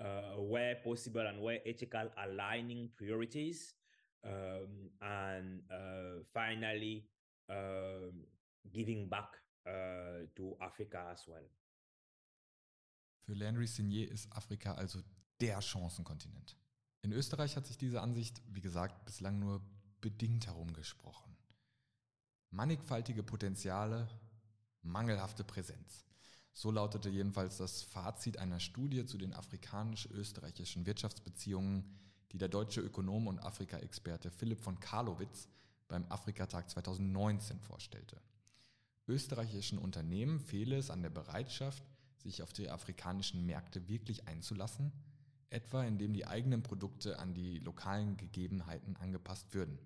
uh, 0.00 0.36
where 0.38 0.76
possible 0.76 1.26
and 1.26 1.40
where 1.40 1.60
ethical, 1.66 2.10
aligning 2.16 2.90
priorities. 2.96 3.74
Um, 4.24 4.90
and 5.02 5.62
uh, 5.70 6.22
finally, 6.32 7.06
um, 7.50 8.24
giving 8.72 9.08
back 9.08 9.36
uh, 9.66 10.26
to 10.34 10.56
Africa 10.60 11.06
as 11.12 11.26
well. 11.28 11.44
Für 13.26 13.34
Landry 13.34 13.66
Signier 13.66 14.10
ist 14.10 14.30
Afrika 14.32 14.74
also 14.74 15.00
der 15.40 15.60
Chancenkontinent. 15.62 16.56
In 17.02 17.12
Österreich 17.12 17.56
hat 17.56 17.66
sich 17.66 17.78
diese 17.78 18.00
Ansicht, 18.00 18.42
wie 18.48 18.60
gesagt, 18.60 19.04
bislang 19.04 19.38
nur 19.38 19.62
bedingt 20.00 20.46
herumgesprochen. 20.46 21.36
Mannigfaltige 22.50 23.22
Potenziale, 23.22 24.08
mangelhafte 24.82 25.44
Präsenz. 25.44 26.04
So 26.54 26.70
lautete 26.70 27.10
jedenfalls 27.10 27.56
das 27.56 27.82
Fazit 27.82 28.38
einer 28.38 28.60
Studie 28.60 29.04
zu 29.04 29.18
den 29.18 29.34
afrikanisch-österreichischen 29.34 30.86
Wirtschaftsbeziehungen, 30.86 31.84
die 32.30 32.38
der 32.38 32.48
deutsche 32.48 32.80
Ökonom 32.80 33.26
und 33.26 33.40
Afrika-Experte 33.40 34.30
Philipp 34.30 34.60
von 34.60 34.78
Karlowitz 34.78 35.48
beim 35.88 36.06
Afrikatag 36.08 36.70
2019 36.70 37.58
vorstellte. 37.60 38.20
Österreichischen 39.08 39.78
Unternehmen 39.78 40.38
fehle 40.38 40.76
es 40.76 40.90
an 40.90 41.02
der 41.02 41.10
Bereitschaft, 41.10 41.82
sich 42.16 42.40
auf 42.40 42.52
die 42.52 42.70
afrikanischen 42.70 43.44
Märkte 43.44 43.88
wirklich 43.88 44.28
einzulassen, 44.28 44.92
etwa 45.50 45.84
indem 45.84 46.14
die 46.14 46.26
eigenen 46.26 46.62
Produkte 46.62 47.18
an 47.18 47.34
die 47.34 47.58
lokalen 47.58 48.16
Gegebenheiten 48.16 48.96
angepasst 48.96 49.52
würden, 49.52 49.78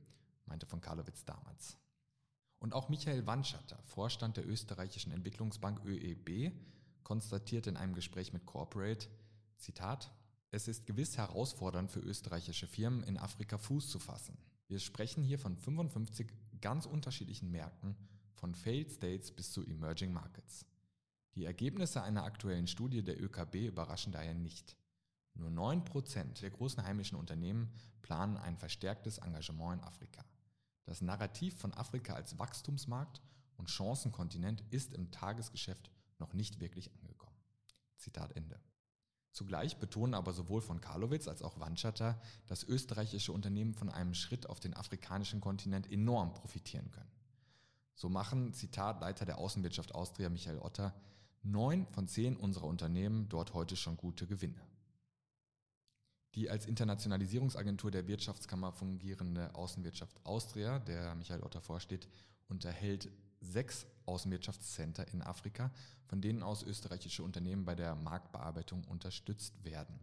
meinte 0.45 0.67
von 0.67 0.83
Karlowitz 0.83 1.25
damals. 1.25 1.79
Und 2.59 2.75
auch 2.75 2.89
Michael 2.89 3.27
Wandschatter, 3.27 3.79
Vorstand 3.85 4.37
der 4.37 4.49
österreichischen 4.49 5.13
Entwicklungsbank 5.13 5.85
ÖEB, 5.85 6.53
konstatierte 7.05 7.71
in 7.71 7.77
einem 7.77 7.95
Gespräch 7.95 8.33
mit 8.33 8.47
Corporate, 8.47 9.09
Zitat, 9.57 10.11
es 10.51 10.67
ist 10.67 10.87
gewiss 10.87 11.19
herausfordernd 11.19 11.91
für 11.91 12.01
österreichische 12.01 12.67
Firmen 12.67 13.03
in 13.03 13.19
Afrika 13.19 13.59
Fuß 13.59 13.91
zu 13.91 13.99
fassen. 13.99 14.39
Wir 14.67 14.79
sprechen 14.79 15.23
hier 15.23 15.39
von 15.39 15.57
55 15.57 16.27
ganz 16.61 16.87
unterschiedlichen 16.87 17.51
Märkten, 17.51 17.97
von 18.35 18.55
Failed 18.55 18.91
States 18.91 19.31
bis 19.31 19.53
zu 19.53 19.63
Emerging 19.65 20.13
Markets. 20.13 20.65
Die 21.35 21.45
Ergebnisse 21.45 22.03
einer 22.03 22.25
aktuellen 22.25 22.67
Studie 22.67 23.03
der 23.03 23.23
ÖKB 23.23 23.55
überraschen 23.57 24.13
daher 24.13 24.35
nicht. 24.35 24.77
Nur 25.35 25.51
9% 25.51 26.41
der 26.41 26.51
großen 26.51 26.83
heimischen 26.83 27.17
Unternehmen 27.17 27.71
planen 28.03 28.37
ein 28.37 28.57
verstärktes 28.57 29.19
Engagement 29.19 29.81
in 29.81 29.87
Afrika. 29.87 30.25
Das 30.89 31.03
Narrativ 31.03 31.55
von 31.59 31.75
Afrika 31.75 32.15
als 32.15 32.39
Wachstumsmarkt 32.39 33.21
und 33.59 33.69
Chancenkontinent 33.69 34.65
ist 34.71 34.95
im 34.95 35.11
Tagesgeschäft 35.11 35.91
noch 36.19 36.33
nicht 36.33 36.61
wirklich 36.61 36.91
angekommen. 36.95 37.37
Zitat 37.99 38.35
Ende. 38.35 38.59
Zugleich 39.31 39.77
betonen 39.77 40.15
aber 40.15 40.33
sowohl 40.33 40.63
von 40.63 40.81
Karlowitz 40.81 41.29
als 41.29 41.43
auch 41.43 41.61
Wandschatter, 41.61 42.19
dass 42.47 42.65
österreichische 42.65 43.33
Unternehmen 43.33 43.75
von 43.75 43.91
einem 43.91 44.15
Schritt 44.15 44.49
auf 44.49 44.61
den 44.61 44.73
afrikanischen 44.73 45.43
Kontinent 45.43 45.93
enorm 45.93 46.33
profitieren 46.33 46.91
können. 46.91 47.13
So 47.95 48.09
machen, 48.09 48.55
Zitat 48.55 49.03
Leiter 49.03 49.27
der 49.27 49.37
Außenwirtschaft 49.37 49.95
Austria 49.95 50.31
Michael 50.31 50.59
Otter, 50.59 50.95
neun 51.43 51.87
von 51.89 52.09
zehn 52.09 52.35
unserer 52.35 52.67
Unternehmen 52.67 53.29
dort 53.29 53.53
heute 53.53 53.77
schon 53.77 53.99
gute 53.99 54.27
Gewinne. 54.27 54.67
Die 56.35 56.51
als 56.51 56.67
Internationalisierungsagentur 56.67 57.91
der 57.91 58.07
Wirtschaftskammer 58.07 58.73
fungierende 58.73 59.55
Außenwirtschaft 59.55 60.25
Austria, 60.25 60.79
der 60.79 61.15
Michael 61.15 61.43
Otter 61.43 61.61
vorsteht, 61.61 62.09
unterhält 62.49 63.11
sechs 63.41 63.87
Außenwirtschaftscenter 64.07 65.09
in 65.13 65.23
Afrika, 65.23 65.71
von 66.07 66.21
denen 66.21 66.43
aus 66.43 66.63
österreichische 66.63 67.23
Unternehmen 67.23 67.65
bei 67.65 67.75
der 67.75 67.95
Marktbearbeitung 67.95 68.85
unterstützt 68.85 69.65
werden. 69.65 69.99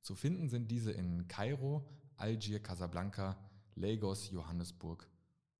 Zu 0.00 0.14
finden 0.14 0.48
sind 0.48 0.70
diese 0.70 0.92
in 0.92 1.28
Kairo, 1.28 1.88
Algier, 2.16 2.60
Casablanca, 2.62 3.36
Lagos, 3.74 4.30
Johannesburg 4.30 5.08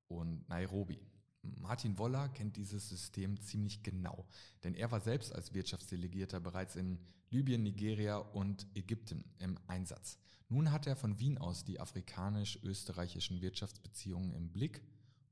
und 0.07 0.47
Nairobi. 0.49 0.99
Martin 1.41 1.97
Woller 1.97 2.29
kennt 2.29 2.57
dieses 2.57 2.89
System 2.89 3.39
ziemlich 3.39 3.83
genau, 3.83 4.25
denn 4.63 4.73
er 4.73 4.91
war 4.91 4.99
selbst 4.99 5.33
als 5.33 5.53
Wirtschaftsdelegierter 5.53 6.39
bereits 6.39 6.75
in 6.75 6.99
Libyen, 7.29 7.63
Nigeria 7.63 8.17
und 8.17 8.67
Ägypten 8.75 9.25
im 9.39 9.57
Einsatz. 9.67 10.17
Nun 10.47 10.71
hat 10.71 10.87
er 10.87 10.95
von 10.95 11.19
Wien 11.19 11.37
aus 11.37 11.63
die 11.63 11.79
afrikanisch-österreichischen 11.79 13.41
Wirtschaftsbeziehungen 13.41 14.33
im 14.33 14.51
Blick 14.51 14.81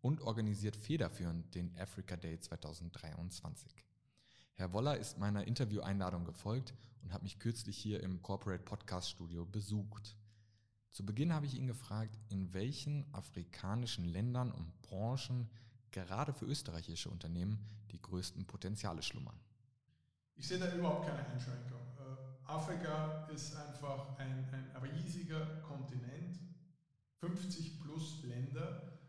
und 0.01 0.21
organisiert 0.21 0.75
federführend 0.75 1.55
den 1.55 1.77
Africa 1.77 2.17
Day 2.17 2.39
2023. 2.39 3.71
Herr 4.55 4.73
Woller 4.73 4.97
ist 4.97 5.17
meiner 5.17 5.47
Intervieweinladung 5.47 6.25
gefolgt 6.25 6.73
und 7.01 7.13
hat 7.13 7.23
mich 7.23 7.39
kürzlich 7.39 7.77
hier 7.77 8.01
im 8.03 8.21
Corporate 8.21 8.63
Podcast 8.63 9.09
Studio 9.09 9.45
besucht. 9.45 10.15
Zu 10.91 11.05
Beginn 11.05 11.33
habe 11.33 11.45
ich 11.45 11.55
ihn 11.55 11.67
gefragt, 11.67 12.17
in 12.29 12.53
welchen 12.53 13.05
afrikanischen 13.13 14.05
Ländern 14.05 14.51
und 14.51 14.81
Branchen 14.81 15.49
gerade 15.91 16.33
für 16.33 16.45
österreichische 16.45 17.09
Unternehmen 17.09 17.65
die 17.91 18.01
größten 18.01 18.45
Potenziale 18.45 19.01
schlummern. 19.01 19.39
Ich 20.35 20.47
sehe 20.47 20.57
da 20.57 20.71
überhaupt 20.73 21.07
keine 21.07 21.25
Einschränkung. 21.27 21.81
Äh, 21.97 22.49
Afrika 22.51 23.27
ist 23.33 23.55
einfach 23.55 24.17
ein, 24.17 24.45
ein 24.51 24.81
riesiger 24.81 25.45
Kontinent, 25.61 26.39
50 27.19 27.81
plus 27.81 28.23
Länder, 28.23 28.99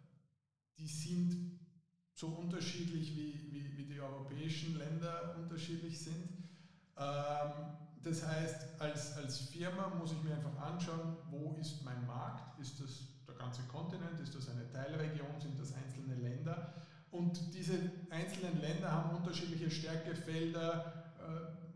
die 0.78 0.86
sind 0.86 1.36
so 2.12 2.28
unterschiedlich 2.28 3.16
wie, 3.16 3.50
wie, 3.50 3.76
wie 3.76 3.84
die 3.86 4.00
europäischen 4.00 4.78
Länder 4.78 5.34
unterschiedlich 5.36 6.00
sind. 6.00 6.44
Ähm, 6.96 7.50
das 8.02 8.26
heißt, 8.26 8.80
als, 8.80 9.16
als 9.16 9.38
Firma 9.38 9.88
muss 9.88 10.12
ich 10.12 10.22
mir 10.22 10.34
einfach 10.34 10.56
anschauen, 10.58 11.16
wo 11.30 11.56
ist 11.60 11.82
mein 11.84 12.06
Markt? 12.06 12.58
Ist 12.60 12.80
das 12.80 13.08
der 13.26 13.34
ganze 13.34 13.62
Kontinent? 13.62 14.20
Ist 14.20 14.34
das 14.34 14.48
eine 14.48 14.70
Teilregion? 14.70 15.40
Sind 15.40 15.58
das 15.58 15.72
einzelne 15.72 16.14
Länder? 16.14 16.74
Und 17.10 17.54
diese 17.54 17.78
einzelnen 18.10 18.60
Länder 18.60 18.92
haben 18.92 19.16
unterschiedliche 19.16 19.70
Stärkefelder 19.70 21.03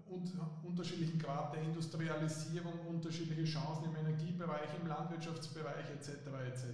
und 0.07 0.33
unterschiedlichen 0.63 1.19
Grad 1.19 1.55
der 1.55 1.63
Industrialisierung, 1.63 2.87
unterschiedliche 2.87 3.45
Chancen 3.45 3.85
im 3.85 3.97
Energiebereich, 3.97 4.75
im 4.75 4.87
Landwirtschaftsbereich 4.87 5.91
etc. 5.91 6.09
etc. 6.47 6.65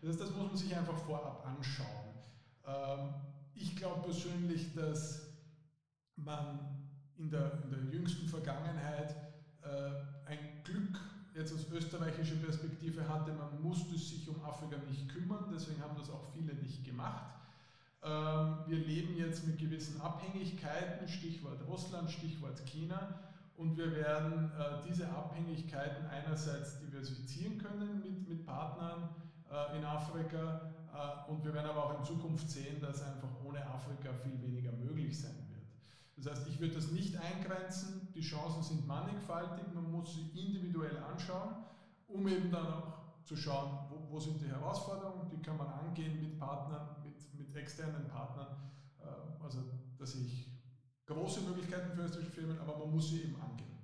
Das 0.00 0.10
heißt, 0.10 0.20
das 0.20 0.30
muss 0.30 0.46
man 0.46 0.56
sich 0.56 0.74
einfach 0.76 0.98
vorab 0.98 1.46
anschauen. 1.46 2.14
Ähm, 2.66 3.14
ich 3.54 3.74
glaube 3.74 4.02
persönlich, 4.02 4.72
dass 4.74 5.22
man 6.16 6.68
in 7.16 7.30
der, 7.30 7.60
in 7.62 7.70
der 7.70 7.80
jüngsten 7.80 8.28
Vergangenheit 8.28 9.16
äh, 9.62 9.94
ein 10.26 10.62
Glück 10.64 11.00
jetzt 11.34 11.52
aus 11.52 11.70
österreichischer 11.70 12.36
Perspektive 12.36 13.08
hatte, 13.08 13.32
man 13.32 13.60
musste 13.60 13.96
sich 13.96 14.28
um 14.28 14.40
Afrika 14.44 14.76
nicht 14.78 15.08
kümmern, 15.08 15.50
deswegen 15.52 15.80
haben 15.80 15.96
das 15.96 16.10
auch 16.10 16.24
viele 16.32 16.54
nicht 16.54 16.84
gemacht. 16.84 17.37
Ähm, 18.02 18.58
wir 18.66 18.78
leben 18.78 19.16
jetzt 19.16 19.44
mit 19.44 19.58
gewissen 19.58 20.00
Abhängigkeiten, 20.00 21.08
Stichwort 21.08 21.66
Russland, 21.66 22.10
Stichwort 22.10 22.64
China, 22.66 23.18
und 23.56 23.76
wir 23.76 23.92
werden 23.92 24.52
äh, 24.56 24.88
diese 24.88 25.08
Abhängigkeiten 25.10 26.06
einerseits 26.06 26.78
diversifizieren 26.78 27.58
können 27.58 28.00
mit, 28.00 28.28
mit 28.28 28.46
Partnern 28.46 29.10
äh, 29.50 29.76
in 29.76 29.84
Afrika, 29.84 30.60
äh, 30.94 31.30
und 31.30 31.44
wir 31.44 31.52
werden 31.52 31.66
aber 31.66 31.86
auch 31.86 31.98
in 31.98 32.04
Zukunft 32.04 32.48
sehen, 32.48 32.80
dass 32.80 33.02
einfach 33.02 33.30
ohne 33.44 33.66
Afrika 33.66 34.12
viel 34.12 34.40
weniger 34.40 34.70
möglich 34.72 35.18
sein 35.20 35.34
wird. 35.50 35.66
Das 36.16 36.26
heißt, 36.26 36.48
ich 36.48 36.60
würde 36.60 36.74
das 36.74 36.92
nicht 36.92 37.16
eingrenzen, 37.16 38.12
die 38.14 38.20
Chancen 38.20 38.62
sind 38.62 38.86
mannigfaltig, 38.86 39.64
man 39.74 39.90
muss 39.90 40.14
sie 40.14 40.30
individuell 40.34 40.98
anschauen, 40.98 41.56
um 42.06 42.28
eben 42.28 42.50
dann 42.52 42.66
auch 42.66 42.98
zu 43.24 43.36
schauen, 43.36 43.86
wo, 43.90 44.14
wo 44.14 44.20
sind 44.20 44.40
die 44.40 44.48
Herausforderungen, 44.48 45.28
die 45.30 45.42
kann 45.42 45.56
man 45.56 45.68
angehen 45.68 46.20
mit 46.20 46.38
Partnern, 46.38 46.97
mit, 47.48 47.56
externen 47.56 48.06
Partnern. 48.08 48.70
Äh, 49.00 49.42
also 49.42 49.64
da 49.98 50.06
sehe 50.06 50.24
ich 50.24 50.48
große 51.06 51.40
Möglichkeiten 51.40 51.94
für 51.94 52.02
österreichische 52.02 52.32
Firmen, 52.32 52.58
aber 52.58 52.78
man 52.78 52.90
muss 52.90 53.08
sie 53.08 53.22
eben 53.22 53.40
angehen. 53.40 53.78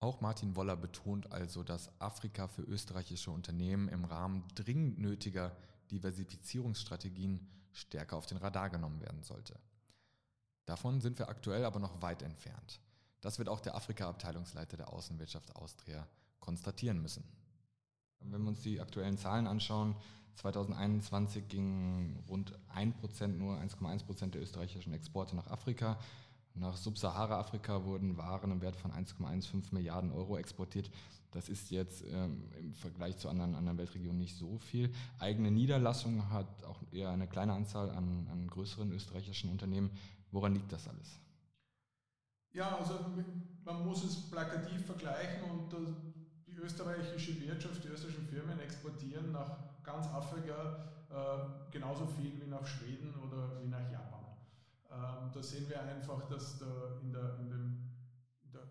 Auch 0.00 0.20
Martin 0.20 0.54
Woller 0.54 0.76
betont 0.76 1.32
also, 1.32 1.62
dass 1.62 1.90
Afrika 2.00 2.46
für 2.46 2.62
österreichische 2.62 3.30
Unternehmen 3.30 3.88
im 3.88 4.04
Rahmen 4.04 4.44
dringend 4.54 4.98
nötiger 4.98 5.56
Diversifizierungsstrategien 5.90 7.48
stärker 7.72 8.16
auf 8.16 8.26
den 8.26 8.38
Radar 8.38 8.70
genommen 8.70 9.00
werden 9.00 9.22
sollte. 9.22 9.58
Davon 10.66 11.00
sind 11.00 11.18
wir 11.18 11.28
aktuell 11.28 11.64
aber 11.64 11.80
noch 11.80 12.02
weit 12.02 12.22
entfernt. 12.22 12.80
Das 13.20 13.38
wird 13.38 13.48
auch 13.48 13.60
der 13.60 13.74
Afrika-Abteilungsleiter 13.74 14.76
der 14.76 14.92
Außenwirtschaft 14.92 15.56
Austria 15.56 16.06
konstatieren 16.40 17.00
müssen. 17.00 17.24
Wenn 18.20 18.42
wir 18.42 18.48
uns 18.48 18.60
die 18.60 18.80
aktuellen 18.80 19.18
Zahlen 19.18 19.46
anschauen, 19.46 19.96
2021 20.36 21.48
gingen 21.48 22.22
rund 22.28 22.52
1%, 22.74 23.28
nur 23.28 23.56
1,1% 23.56 24.30
der 24.30 24.42
österreichischen 24.42 24.92
Exporte 24.92 25.36
nach 25.36 25.46
Afrika. 25.48 25.98
Nach 26.54 26.76
Subsahara-Afrika 26.76 27.84
wurden 27.84 28.16
Waren 28.16 28.52
im 28.52 28.60
Wert 28.60 28.76
von 28.76 28.92
1,15 28.92 29.72
Milliarden 29.72 30.12
Euro 30.12 30.36
exportiert. 30.36 30.90
Das 31.32 31.48
ist 31.48 31.72
jetzt 31.72 32.04
ähm, 32.06 32.48
im 32.60 32.74
Vergleich 32.74 33.16
zu 33.16 33.28
anderen, 33.28 33.56
anderen 33.56 33.76
Weltregionen 33.78 34.18
nicht 34.18 34.36
so 34.36 34.58
viel. 34.58 34.92
Eigene 35.18 35.50
Niederlassung 35.50 36.30
hat 36.30 36.62
auch 36.62 36.80
eher 36.92 37.10
eine 37.10 37.26
kleine 37.26 37.54
Anzahl 37.54 37.90
an, 37.90 38.28
an 38.30 38.46
größeren 38.46 38.92
österreichischen 38.92 39.50
Unternehmen. 39.50 39.90
Woran 40.30 40.54
liegt 40.54 40.70
das 40.70 40.86
alles? 40.86 41.18
Ja, 42.52 42.76
also 42.76 43.00
man 43.64 43.84
muss 43.84 44.04
es 44.04 44.30
plakativ 44.30 44.86
vergleichen 44.86 45.42
und 45.50 45.74
die 46.46 46.54
österreichische 46.54 47.40
Wirtschaft, 47.40 47.82
die 47.82 47.88
österreichischen 47.88 48.28
Firmen 48.28 48.60
exportieren 48.60 49.32
nach 49.32 49.73
ganz 49.84 50.06
Afrika 50.08 50.84
äh, 51.10 51.70
genauso 51.70 52.06
viel 52.06 52.32
wie 52.40 52.48
nach 52.48 52.66
Schweden 52.66 53.14
oder 53.22 53.62
wie 53.62 53.68
nach 53.68 53.90
Japan. 53.90 54.24
Ähm, 54.90 55.30
da 55.32 55.42
sehen 55.42 55.68
wir 55.68 55.80
einfach, 55.82 56.26
dass 56.28 56.58
da 56.58 56.98
in 57.02 57.12
der, 57.12 57.38
in 57.38 57.50
dem, 57.50 57.90
in 58.44 58.52
der, 58.52 58.62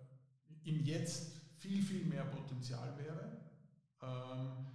im 0.63 0.84
Jetzt 0.84 1.34
viel, 1.58 1.82
viel 1.82 2.06
mehr 2.06 2.26
Potenzial 2.26 2.97
wäre. 2.97 3.38
Ähm, 4.02 4.65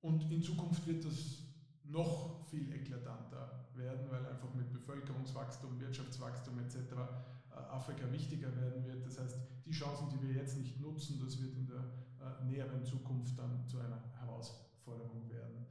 und 0.00 0.30
in 0.30 0.42
Zukunft 0.42 0.86
wird 0.86 1.04
das 1.04 1.42
noch 1.84 2.46
viel 2.46 2.72
eklatanter 2.72 3.68
werden, 3.74 4.10
weil 4.10 4.24
einfach 4.26 4.52
mit 4.54 4.72
Bevölkerungswachstum, 4.72 5.80
Wirtschaftswachstum 5.80 6.58
etc. 6.58 6.76
Äh, 6.76 7.54
Afrika 7.70 8.10
wichtiger 8.10 8.54
werden 8.56 8.84
wird. 8.84 9.04
Das 9.04 9.18
heißt, 9.18 9.36
die 9.66 9.72
Chancen, 9.72 10.08
die 10.10 10.20
wir 10.22 10.34
jetzt 10.34 10.56
nicht 10.56 10.80
nutzen, 10.80 11.20
das 11.22 11.40
wird 11.42 11.54
in 11.56 11.66
der 11.66 11.84
äh, 12.20 12.44
näheren 12.44 12.84
Zukunft 12.84 13.38
dann 13.38 13.66
zu 13.66 13.78
einer 13.78 14.02
Herausforderung 14.18 15.28
werden. 15.28 15.63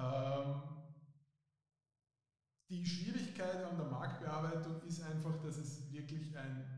Ähm, 0.00 0.62
die 2.70 2.86
Schwierigkeit 2.86 3.64
an 3.64 3.76
der 3.76 3.86
Marktbearbeitung 3.86 4.80
ist 4.82 5.02
einfach, 5.02 5.36
dass 5.42 5.58
es 5.58 5.90
wirklich 5.90 6.36
ein, 6.36 6.70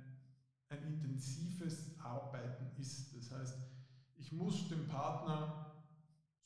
ein 0.70 0.82
intensives 0.82 1.90
Arbeiten 1.98 2.72
ist. 2.76 3.14
Das 3.14 3.30
heißt, 3.30 3.56
ich 4.16 4.32
muss 4.32 4.68
den 4.68 4.87
Partner 4.88 5.68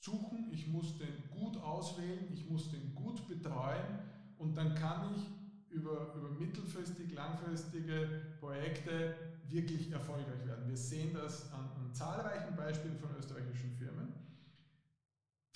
suchen, 0.01 0.53
ich 0.53 0.67
muss 0.67 0.99
den 0.99 1.31
gut 1.31 1.57
auswählen, 1.57 2.31
ich 2.33 2.45
muss 2.45 2.69
den 2.71 2.95
gut 2.95 3.27
betreuen 3.27 3.99
und 4.37 4.57
dann 4.57 4.75
kann 4.75 5.15
ich 5.15 5.33
über, 5.69 6.13
über 6.15 6.31
mittelfristig, 6.31 7.13
langfristige 7.13 8.35
Projekte 8.39 9.17
wirklich 9.43 9.93
erfolgreich 9.93 10.45
werden. 10.45 10.69
Wir 10.69 10.77
sehen 10.77 11.15
das 11.15 11.51
an, 11.53 11.71
an 11.77 11.95
zahlreichen 11.95 12.55
Beispielen 12.57 12.99
von 12.99 13.13
österreichischen 13.17 13.73
Firmen. 13.73 14.16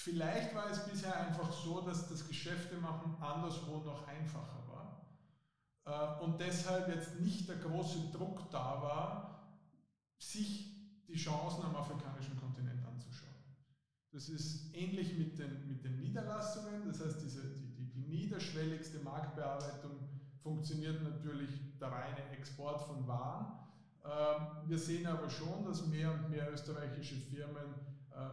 Vielleicht 0.03 0.55
war 0.55 0.71
es 0.71 0.79
bisher 0.87 1.15
einfach 1.15 1.53
so, 1.53 1.83
dass 1.83 2.09
das 2.09 2.27
Geschäftemachen 2.27 3.21
anderswo 3.21 3.81
noch 3.81 4.09
einfacher 4.09 4.65
war 4.67 6.19
äh, 6.21 6.25
und 6.25 6.41
deshalb 6.41 6.89
jetzt 6.89 7.21
nicht 7.21 7.47
der 7.47 7.57
große 7.57 8.11
Druck 8.11 8.51
da 8.51 8.81
war, 8.81 9.45
sich 10.17 10.75
die 11.07 11.17
Chancen 11.17 11.65
am 11.65 11.77
afrikanischen 11.77 12.35
Kontinent 12.41 12.83
anzuschauen. 12.87 13.35
Das 14.11 14.31
ist 14.31 14.75
ähnlich 14.75 15.19
mit 15.19 15.39
den, 15.39 15.69
mit 15.69 15.85
den 15.85 15.99
Niederlassungen, 16.01 16.87
das 16.87 17.05
heißt, 17.05 17.21
diese, 17.21 17.43
die, 17.51 17.75
die, 17.75 17.91
die 17.93 18.09
niederschwelligste 18.09 19.01
Marktbearbeitung 19.01 20.09
funktioniert 20.43 21.03
natürlich 21.03 21.77
der 21.79 21.89
reine 21.93 22.27
Export 22.31 22.81
von 22.87 23.07
Waren. 23.07 23.69
Ähm, 24.03 24.67
wir 24.67 24.79
sehen 24.79 25.07
aber 25.07 25.29
schon, 25.29 25.67
dass 25.67 25.87
mehr 25.89 26.11
und 26.11 26.31
mehr 26.31 26.51
österreichische 26.51 27.17
Firmen 27.17 27.90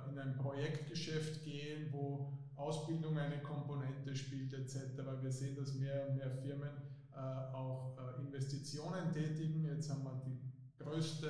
in 0.09 0.19
ein 0.19 0.35
Projektgeschäft 0.35 1.43
gehen, 1.43 1.91
wo 1.91 2.33
Ausbildung 2.55 3.17
eine 3.17 3.41
Komponente 3.41 4.15
spielt 4.15 4.53
etc. 4.53 4.97
Wir 5.21 5.31
sehen, 5.31 5.55
dass 5.55 5.73
mehr 5.75 6.07
und 6.09 6.15
mehr 6.15 6.31
Firmen 6.31 6.69
äh, 7.13 7.17
auch 7.17 7.97
äh, 7.97 8.21
Investitionen 8.21 9.11
tätigen. 9.11 9.65
Jetzt 9.65 9.89
haben 9.89 10.03
wir 10.03 10.21
die 10.25 10.39
größte 10.83 11.29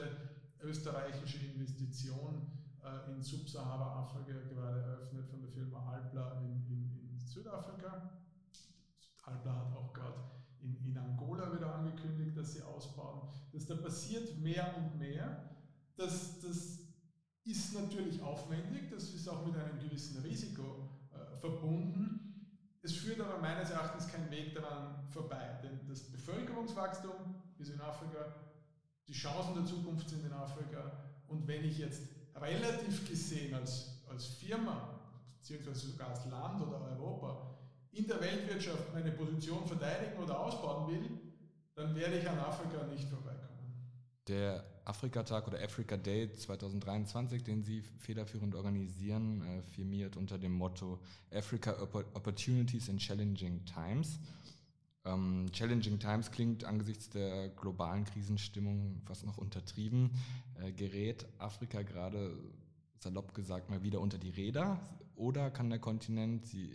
österreichische 0.62 1.46
Investition 1.46 2.58
in 3.10 3.22
Subsahara-Afrika 3.22 4.34
gerade 4.50 4.82
eröffnet 4.82 5.28
von 5.28 5.42
der 5.42 5.50
Firma 5.50 5.92
Alpla 5.92 6.40
in, 6.42 6.66
in, 6.68 7.10
in 7.10 7.20
Südafrika. 7.20 8.12
Alpla 9.24 9.56
hat 9.56 9.74
auch 9.76 9.94
gerade 9.94 10.16
in, 10.62 10.86
in, 10.86 10.98
Angola 10.98 11.54
wieder 11.54 11.76
angekündigt, 11.76 12.38
dass 12.38 12.54
sie 12.54 12.62
ausbauen. 12.62 13.30
Das 13.52 13.66
da 13.66 13.76
passiert 13.76 14.38
mehr 14.38 14.74
und 14.78 14.98
mehr. 14.98 15.50
Das, 15.98 16.40
das 16.40 16.87
ist 17.48 17.74
natürlich 17.74 18.22
aufwendig, 18.22 18.90
das 18.92 19.14
ist 19.14 19.28
auch 19.28 19.46
mit 19.46 19.56
einem 19.56 19.80
gewissen 19.80 20.22
Risiko 20.22 20.90
äh, 21.14 21.38
verbunden. 21.38 22.46
Es 22.82 22.94
führt 22.94 23.20
aber 23.22 23.40
meines 23.40 23.70
Erachtens 23.70 24.08
kein 24.08 24.30
Weg 24.30 24.54
daran 24.54 25.08
vorbei, 25.10 25.60
denn 25.64 25.80
das 25.88 26.04
Bevölkerungswachstum 26.12 27.36
ist 27.58 27.70
in 27.70 27.82
Afrika, 27.82 28.36
die 29.08 29.14
Chancen 29.14 29.56
der 29.56 29.66
Zukunft 29.66 30.10
sind 30.10 30.26
in 30.26 30.34
Afrika 30.34 30.92
und 31.28 31.48
wenn 31.48 31.64
ich 31.64 31.78
jetzt 31.78 32.04
relativ 32.36 33.08
gesehen 33.08 33.54
als, 33.54 34.04
als 34.10 34.26
Firma, 34.28 35.00
beziehungsweise 35.38 35.88
sogar 35.88 36.10
als 36.10 36.26
Land 36.26 36.62
oder 36.62 36.82
Europa, 36.82 37.58
in 37.92 38.06
der 38.06 38.22
Weltwirtschaft 38.22 38.94
meine 38.94 39.12
Position 39.12 39.66
verteidigen 39.66 40.22
oder 40.22 40.40
ausbauen 40.40 40.88
will, 40.88 41.10
dann 41.76 41.96
werde 41.96 42.20
ich 42.20 42.30
an 42.30 42.40
Afrika 42.40 42.86
nicht 42.86 43.08
vorbeikommen. 43.08 43.48
Der 44.28 44.64
Afrika-Tag 44.88 45.48
oder 45.48 45.62
Africa 45.62 45.98
Day 45.98 46.32
2023, 46.32 47.44
den 47.44 47.64
Sie 47.64 47.82
federführend 48.00 48.56
organisieren, 48.56 49.42
äh, 49.42 49.62
firmiert 49.62 50.16
unter 50.16 50.38
dem 50.38 50.54
Motto 50.54 51.00
Africa 51.32 51.76
Opportunities 51.82 52.88
in 52.88 52.98
Challenging 52.98 53.66
Times. 53.66 54.20
Ähm, 55.04 55.48
challenging 55.52 56.00
Times 56.00 56.32
klingt 56.32 56.64
angesichts 56.64 57.10
der 57.10 57.50
globalen 57.50 58.06
Krisenstimmung 58.06 59.02
fast 59.06 59.26
noch 59.26 59.38
untertrieben. 59.38 60.12
Äh, 60.56 60.72
gerät 60.72 61.26
Afrika 61.38 61.82
gerade, 61.82 62.38
salopp 63.00 63.34
gesagt, 63.34 63.70
mal 63.70 63.84
wieder 63.84 64.00
unter 64.00 64.18
die 64.18 64.30
Räder? 64.30 64.80
Oder 65.16 65.52
kann 65.52 65.70
der 65.70 65.80
Kontinent, 65.80 66.46
Sie 66.46 66.72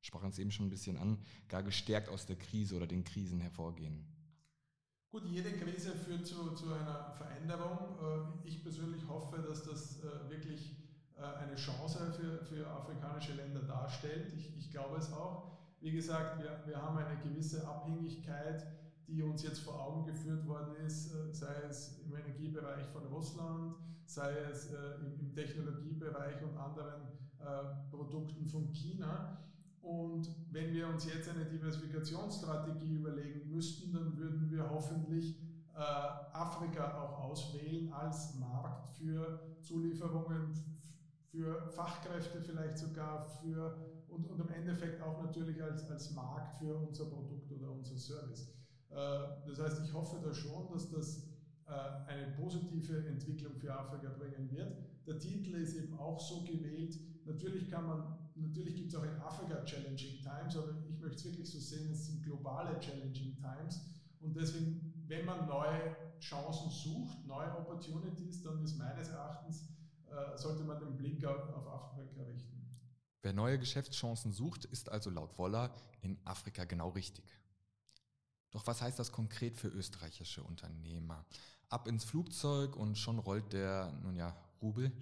sprachen 0.00 0.30
es 0.30 0.38
eben 0.38 0.50
schon 0.50 0.66
ein 0.66 0.70
bisschen 0.70 0.96
an, 0.96 1.18
gar 1.48 1.62
gestärkt 1.62 2.08
aus 2.08 2.26
der 2.26 2.36
Krise 2.36 2.76
oder 2.76 2.86
den 2.86 3.04
Krisen 3.04 3.40
hervorgehen? 3.40 4.04
Gut, 5.12 5.26
jede 5.26 5.52
Krise 5.52 5.94
führt 5.94 6.26
zu, 6.26 6.54
zu 6.54 6.72
einer 6.72 7.12
Veränderung. 7.18 7.98
Äh, 8.00 8.48
ich 8.48 8.62
persönlich 8.62 9.06
hoffe, 9.06 9.42
dass 9.42 9.62
das 9.62 10.02
äh, 10.02 10.30
wirklich 10.30 10.74
äh, 11.18 11.20
eine 11.20 11.56
Chance 11.56 12.10
für, 12.12 12.42
für 12.46 12.66
afrikanische 12.68 13.34
Länder 13.34 13.60
darstellt. 13.60 14.32
Ich, 14.38 14.56
ich 14.56 14.70
glaube 14.70 14.96
es 14.96 15.12
auch. 15.12 15.52
Wie 15.80 15.92
gesagt, 15.92 16.42
wir, 16.42 16.62
wir 16.64 16.80
haben 16.80 16.96
eine 16.96 17.20
gewisse 17.20 17.66
Abhängigkeit, 17.66 18.66
die 19.06 19.20
uns 19.22 19.42
jetzt 19.42 19.58
vor 19.58 19.78
Augen 19.84 20.06
geführt 20.06 20.46
worden 20.46 20.76
ist, 20.76 21.10
sei 21.34 21.60
es 21.68 21.98
im 21.98 22.16
Energiebereich 22.16 22.86
von 22.86 23.04
Russland, 23.04 23.76
sei 24.06 24.34
es 24.50 24.72
äh, 24.72 24.94
im 25.02 25.34
Technologiebereich 25.34 26.42
und 26.42 26.56
anderen 26.56 27.06
Produkten 27.90 28.46
von 28.46 28.70
China. 28.70 29.36
Und 29.82 30.28
wenn 30.50 30.72
wir 30.72 30.88
uns 30.88 31.06
jetzt 31.06 31.28
eine 31.28 31.44
Diversifikationsstrategie 31.44 32.94
überlegen 32.94 33.50
müssten, 33.50 33.92
dann 33.92 34.16
würden 34.16 34.50
wir 34.50 34.70
hoffentlich 34.70 35.36
Afrika 35.74 37.02
auch 37.02 37.30
auswählen 37.30 37.92
als 37.92 38.34
Markt 38.38 38.90
für 38.90 39.56
Zulieferungen, 39.62 40.52
für 41.30 41.66
Fachkräfte 41.70 42.42
vielleicht 42.42 42.78
sogar, 42.78 43.24
für 43.24 43.92
und, 44.12 44.26
und 44.26 44.40
im 44.40 44.48
Endeffekt 44.50 45.02
auch 45.02 45.22
natürlich 45.22 45.62
als, 45.62 45.90
als 45.90 46.12
Markt 46.12 46.58
für 46.58 46.76
unser 46.76 47.06
Produkt 47.06 47.50
oder 47.50 47.70
unser 47.70 47.96
Service. 47.96 48.52
Äh, 48.90 48.94
das 49.46 49.58
heißt, 49.58 49.80
ich 49.84 49.92
hoffe 49.92 50.20
da 50.22 50.32
schon, 50.34 50.68
dass 50.70 50.90
das 50.90 51.28
äh, 51.66 51.72
eine 52.08 52.32
positive 52.32 53.06
Entwicklung 53.06 53.56
für 53.56 53.72
Afrika 53.74 54.10
bringen 54.10 54.50
wird. 54.50 54.76
Der 55.06 55.18
Titel 55.18 55.54
ist 55.54 55.74
eben 55.76 55.98
auch 55.98 56.20
so 56.20 56.42
gewählt. 56.42 56.98
Natürlich 57.24 57.70
kann 57.70 57.86
man, 57.86 58.18
natürlich 58.34 58.74
gibt 58.74 58.88
es 58.88 58.94
auch 58.94 59.04
in 59.04 59.20
Afrika 59.20 59.64
Challenging 59.64 60.20
Times, 60.22 60.56
aber 60.56 60.70
ich 60.88 61.00
möchte 61.00 61.16
es 61.16 61.24
wirklich 61.24 61.50
so 61.50 61.58
sehen, 61.58 61.90
es 61.90 62.06
sind 62.06 62.22
globale 62.22 62.78
Challenging 62.80 63.36
Times. 63.36 63.80
Und 64.20 64.34
deswegen, 64.36 65.04
wenn 65.06 65.24
man 65.24 65.46
neue 65.46 65.96
Chancen 66.20 66.70
sucht, 66.70 67.24
neue 67.26 67.56
Opportunities, 67.58 68.42
dann 68.42 68.62
ist 68.62 68.76
meines 68.78 69.08
Erachtens, 69.08 69.68
äh, 70.06 70.38
sollte 70.38 70.62
man 70.62 70.78
den 70.78 70.96
Blick 70.96 71.24
auf, 71.24 71.48
Afrika 71.66 72.22
richten. 72.22 72.52
Wer 73.22 73.32
neue 73.32 73.58
Geschäftschancen 73.58 74.32
sucht, 74.32 74.64
ist 74.64 74.88
also 74.88 75.10
laut 75.10 75.38
Woller 75.38 75.74
in 76.00 76.18
Afrika 76.24 76.64
genau 76.64 76.88
richtig. 76.90 77.24
Doch 78.50 78.66
was 78.66 78.82
heißt 78.82 78.98
das 78.98 79.12
konkret 79.12 79.56
für 79.56 79.68
österreichische 79.68 80.42
Unternehmer? 80.42 81.24
Ab 81.68 81.88
ins 81.88 82.04
Flugzeug 82.04 82.76
und 82.76 82.98
schon 82.98 83.18
rollt 83.18 83.52
der, 83.52 83.92
nun 84.02 84.16
ja, 84.16 84.36
Rubel. 84.60 84.92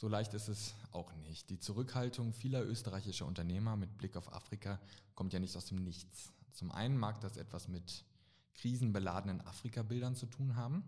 So 0.00 0.08
leicht 0.08 0.32
ist 0.32 0.48
es 0.48 0.74
auch 0.92 1.12
nicht. 1.16 1.50
Die 1.50 1.58
Zurückhaltung 1.58 2.32
vieler 2.32 2.64
österreichischer 2.64 3.26
Unternehmer 3.26 3.76
mit 3.76 3.98
Blick 3.98 4.16
auf 4.16 4.32
Afrika 4.32 4.80
kommt 5.14 5.34
ja 5.34 5.38
nicht 5.38 5.54
aus 5.54 5.66
dem 5.66 5.84
Nichts. 5.84 6.32
Zum 6.52 6.72
einen 6.72 6.96
mag 6.96 7.20
das 7.20 7.36
etwas 7.36 7.68
mit 7.68 8.06
krisenbeladenen 8.54 9.42
Afrika-Bildern 9.42 10.14
zu 10.14 10.24
tun 10.24 10.56
haben, 10.56 10.84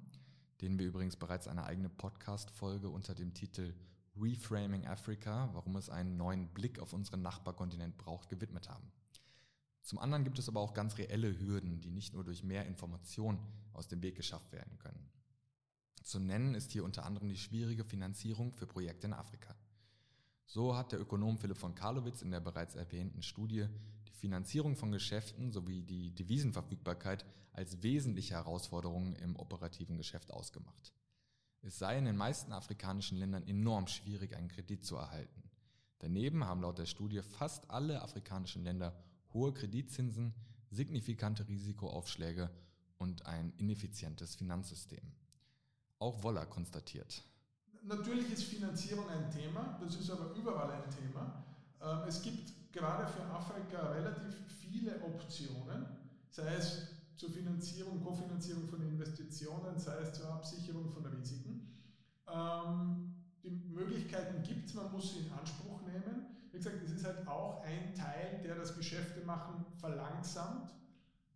denen 0.62 0.78
wir 0.78 0.86
übrigens 0.86 1.16
bereits 1.16 1.46
eine 1.46 1.64
eigene 1.64 1.90
Podcast-Folge 1.90 2.88
unter 2.88 3.14
dem 3.14 3.34
Titel 3.34 3.74
Reframing 4.18 4.86
Africa, 4.86 5.50
warum 5.52 5.76
es 5.76 5.90
einen 5.90 6.16
neuen 6.16 6.48
Blick 6.48 6.78
auf 6.78 6.94
unseren 6.94 7.20
Nachbarkontinent 7.20 7.98
braucht, 7.98 8.30
gewidmet 8.30 8.70
haben. 8.70 8.90
Zum 9.82 9.98
anderen 9.98 10.24
gibt 10.24 10.38
es 10.38 10.48
aber 10.48 10.60
auch 10.60 10.72
ganz 10.72 10.96
reelle 10.96 11.38
Hürden, 11.38 11.82
die 11.82 11.90
nicht 11.90 12.14
nur 12.14 12.24
durch 12.24 12.44
mehr 12.44 12.64
Information 12.64 13.38
aus 13.74 13.88
dem 13.88 14.00
Weg 14.00 14.16
geschafft 14.16 14.52
werden 14.52 14.78
können. 14.78 15.06
Zu 16.02 16.18
nennen 16.18 16.54
ist 16.54 16.72
hier 16.72 16.84
unter 16.84 17.04
anderem 17.04 17.28
die 17.28 17.36
schwierige 17.36 17.84
Finanzierung 17.84 18.52
für 18.52 18.66
Projekte 18.66 19.06
in 19.06 19.12
Afrika. 19.12 19.54
So 20.46 20.76
hat 20.76 20.92
der 20.92 21.00
Ökonom 21.00 21.38
Philipp 21.38 21.58
von 21.58 21.74
Karlowitz 21.74 22.22
in 22.22 22.30
der 22.30 22.40
bereits 22.40 22.74
erwähnten 22.74 23.22
Studie 23.22 23.66
die 24.08 24.12
Finanzierung 24.12 24.76
von 24.76 24.92
Geschäften 24.92 25.52
sowie 25.52 25.82
die 25.82 26.14
Devisenverfügbarkeit 26.14 27.24
als 27.52 27.82
wesentliche 27.82 28.34
Herausforderungen 28.34 29.14
im 29.16 29.36
operativen 29.36 29.96
Geschäft 29.96 30.32
ausgemacht. 30.32 30.92
Es 31.62 31.78
sei 31.78 31.96
in 31.96 32.04
den 32.04 32.16
meisten 32.16 32.52
afrikanischen 32.52 33.18
Ländern 33.18 33.46
enorm 33.46 33.86
schwierig, 33.86 34.34
einen 34.34 34.48
Kredit 34.48 34.84
zu 34.84 34.96
erhalten. 34.96 35.44
Daneben 36.00 36.44
haben 36.44 36.62
laut 36.62 36.78
der 36.78 36.86
Studie 36.86 37.22
fast 37.22 37.70
alle 37.70 38.02
afrikanischen 38.02 38.64
Länder 38.64 39.00
hohe 39.32 39.52
Kreditzinsen, 39.52 40.34
signifikante 40.70 41.46
Risikoaufschläge 41.46 42.50
und 42.98 43.26
ein 43.26 43.52
ineffizientes 43.58 44.34
Finanzsystem. 44.34 45.12
Auch 46.02 46.20
Woller 46.24 46.46
konstatiert. 46.46 47.22
Natürlich 47.84 48.32
ist 48.32 48.42
Finanzierung 48.42 49.08
ein 49.08 49.30
Thema, 49.30 49.78
das 49.80 49.94
ist 49.94 50.10
aber 50.10 50.34
überall 50.34 50.72
ein 50.72 50.90
Thema. 50.90 51.44
Ähm, 51.80 52.08
es 52.08 52.20
gibt 52.20 52.72
gerade 52.72 53.06
für 53.06 53.22
Afrika 53.26 53.92
relativ 53.92 54.34
viele 54.60 55.00
Optionen, 55.00 55.86
sei 56.28 56.54
es 56.54 56.88
zur 57.14 57.30
Finanzierung, 57.30 58.02
Kofinanzierung 58.02 58.66
von 58.66 58.82
Investitionen, 58.82 59.78
sei 59.78 59.96
es 59.98 60.14
zur 60.14 60.28
Absicherung 60.28 60.90
von 60.90 61.06
Risiken. 61.06 61.68
Ähm, 62.26 63.14
die 63.44 63.50
Möglichkeiten 63.50 64.42
gibt 64.42 64.70
es, 64.70 64.74
man 64.74 64.90
muss 64.90 65.12
sie 65.12 65.20
in 65.20 65.32
Anspruch 65.32 65.82
nehmen. 65.82 66.26
Wie 66.50 66.56
gesagt, 66.56 66.82
es 66.84 66.90
ist 66.90 67.04
halt 67.04 67.28
auch 67.28 67.62
ein 67.62 67.94
Teil, 67.94 68.40
der 68.42 68.56
das 68.56 68.76
Geschäftemachen 68.76 69.64
verlangsamt, 69.78 70.74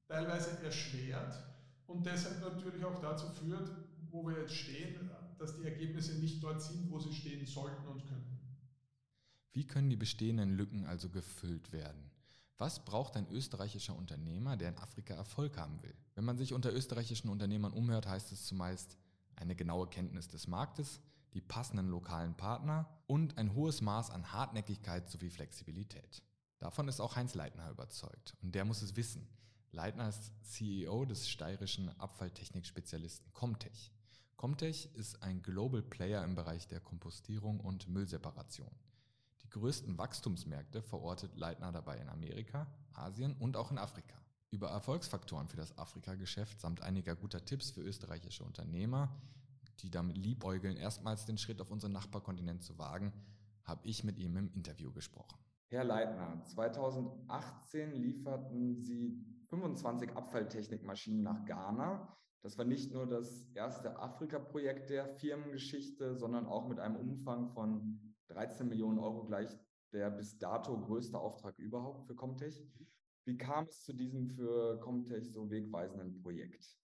teilweise 0.09 0.61
erschwert 0.65 1.37
und 1.87 2.05
deshalb 2.05 2.41
natürlich 2.41 2.85
auch 2.85 3.01
dazu 3.01 3.29
führt, 3.29 3.71
wo 4.17 4.27
wir 4.27 4.41
jetzt 4.41 4.55
stehen, 4.55 5.11
dass 5.39 5.57
die 5.57 5.65
Ergebnisse 5.65 6.15
nicht 6.15 6.43
dort 6.43 6.63
sind, 6.63 6.91
wo 6.91 6.99
sie 6.99 7.13
stehen 7.13 7.45
sollten 7.45 7.87
und 7.87 8.07
könnten. 8.09 8.41
Wie 9.53 9.67
können 9.67 9.91
die 9.91 9.97
bestehenden 9.97 10.57
Lücken 10.57 10.87
also 10.87 11.11
gefüllt 11.11 11.73
werden? 11.73 12.11
Was 12.59 12.85
braucht 12.85 13.17
ein 13.17 13.29
österreichischer 13.31 13.95
Unternehmer, 13.95 14.57
der 14.57 14.71
in 14.71 14.79
Afrika 14.79 15.13
Erfolg 15.13 15.59
haben 15.59 15.83
will? 15.83 15.95
Wenn 16.15 16.25
man 16.25 16.39
sich 16.39 16.55
unter 16.55 16.73
österreichischen 16.73 17.29
Unternehmern 17.29 17.75
umhört, 17.75 18.07
heißt 18.07 18.33
es 18.33 18.47
zumeist 18.47 18.97
eine 19.35 19.55
genaue 19.55 19.87
Kenntnis 19.89 20.29
des 20.29 20.47
Marktes, 20.47 21.01
die 21.35 21.43
passenden 21.43 21.89
lokalen 21.89 22.35
Partner 22.35 22.89
und 23.07 23.37
ein 23.37 23.55
hohes 23.55 23.83
Maß 23.83 24.11
an 24.11 24.33
Hartnäckigkeit 24.33 25.11
sowie 25.11 25.29
Flexibilität. 25.29 26.23
Davon 26.59 26.89
ist 26.89 27.01
auch 27.01 27.17
Heinz 27.17 27.35
Leitner 27.35 27.71
überzeugt 27.71 28.35
und 28.41 28.55
der 28.55 28.65
muss 28.65 28.81
es 28.81 28.97
wissen. 28.97 29.29
Leitner 29.73 30.09
ist 30.09 30.33
CEO 30.41 31.05
des 31.05 31.29
steirischen 31.29 31.91
Abfalltechnik-Spezialisten 32.01 33.31
Comtech. 33.35 33.93
Comtech 34.37 34.95
ist 34.95 35.23
ein 35.23 35.41
Global 35.41 35.81
Player 35.83 36.23
im 36.23 36.35
Bereich 36.35 36.69
der 36.69 36.81
Kompostierung 36.81 37.59
und 37.59 37.89
Müllseparation. 37.89 38.71
Die 39.43 39.49
größten 39.49 39.97
Wachstumsmärkte 39.97 40.83
verortet 40.83 41.35
Leitner 41.37 41.73
dabei 41.73 41.97
in 41.97 42.11
Amerika, 42.11 42.67
Asien 42.93 43.35
und 43.39 43.57
auch 43.57 43.71
in 43.71 43.79
Afrika. 43.79 44.15
Über 44.51 44.69
Erfolgsfaktoren 44.69 45.49
für 45.49 45.57
das 45.57 45.79
Afrika-Geschäft 45.79 46.61
samt 46.61 46.83
einiger 46.83 47.17
guter 47.17 47.47
Tipps 47.47 47.71
für 47.71 47.81
österreichische 47.81 48.45
Unternehmer, 48.45 49.09
die 49.81 49.91
damit 49.91 50.19
liebäugeln, 50.19 50.77
erstmals 50.77 51.25
den 51.25 51.39
Schritt 51.39 51.61
auf 51.63 51.71
unseren 51.71 51.93
Nachbarkontinent 51.93 52.63
zu 52.63 52.79
wagen, 52.79 53.13
habe 53.65 53.87
ich 53.89 54.05
mit 54.05 54.19
ihm 54.19 54.37
im 54.37 54.53
Interview 54.53 54.93
gesprochen. 54.93 55.39
Herr 55.69 55.85
Leitner, 55.85 56.45
2018 56.45 57.93
lieferten 57.93 58.77
Sie 58.77 59.25
25 59.49 60.15
Abfalltechnikmaschinen 60.15 61.23
nach 61.23 61.45
Ghana. 61.45 62.17
Das 62.47 62.57
war 62.59 62.65
nicht 62.65 62.93
nur 62.93 63.09
das 63.09 63.51
erste 63.55 63.99
Afrika-Projekt 63.99 64.91
der 64.91 65.09
Firmengeschichte, 65.17 66.15
sondern 66.15 66.47
auch 66.47 66.69
mit 66.69 66.79
einem 66.79 66.95
Umfang 66.95 67.49
von 67.49 68.15
13 68.29 68.69
Millionen 68.69 69.01
Euro 69.01 69.25
gleich 69.25 69.49
der 69.93 70.11
bis 70.11 70.39
dato 70.39 70.81
größte 70.81 71.19
Auftrag 71.19 71.59
überhaupt 71.59 72.07
für 72.07 72.15
Comtech. 72.15 72.65
Wie 73.25 73.37
kam 73.37 73.65
es 73.65 73.83
zu 73.83 73.93
diesem 73.93 74.29
für 74.29 74.79
Comtech 74.79 75.29
so 75.33 75.51
wegweisenden 75.51 76.23
Projekt? 76.23 76.79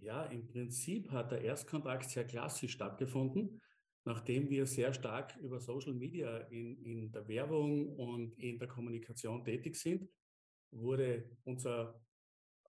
Ja, 0.00 0.24
im 0.24 0.48
Prinzip 0.48 1.12
hat 1.12 1.30
der 1.30 1.42
Erstkontakt 1.42 2.10
sehr 2.10 2.24
klassisch 2.24 2.72
stattgefunden, 2.72 3.62
nachdem 4.04 4.50
wir 4.50 4.66
sehr 4.66 4.92
stark 4.94 5.36
über 5.36 5.60
Social 5.60 5.94
Media 5.94 6.38
in, 6.48 6.82
in 6.82 7.12
der 7.12 7.28
Werbung 7.28 7.94
und 7.94 8.36
in 8.40 8.58
der 8.58 8.66
Kommunikation 8.66 9.44
tätig 9.44 9.76
sind, 9.76 10.10
wurde 10.72 11.30
unser 11.44 12.04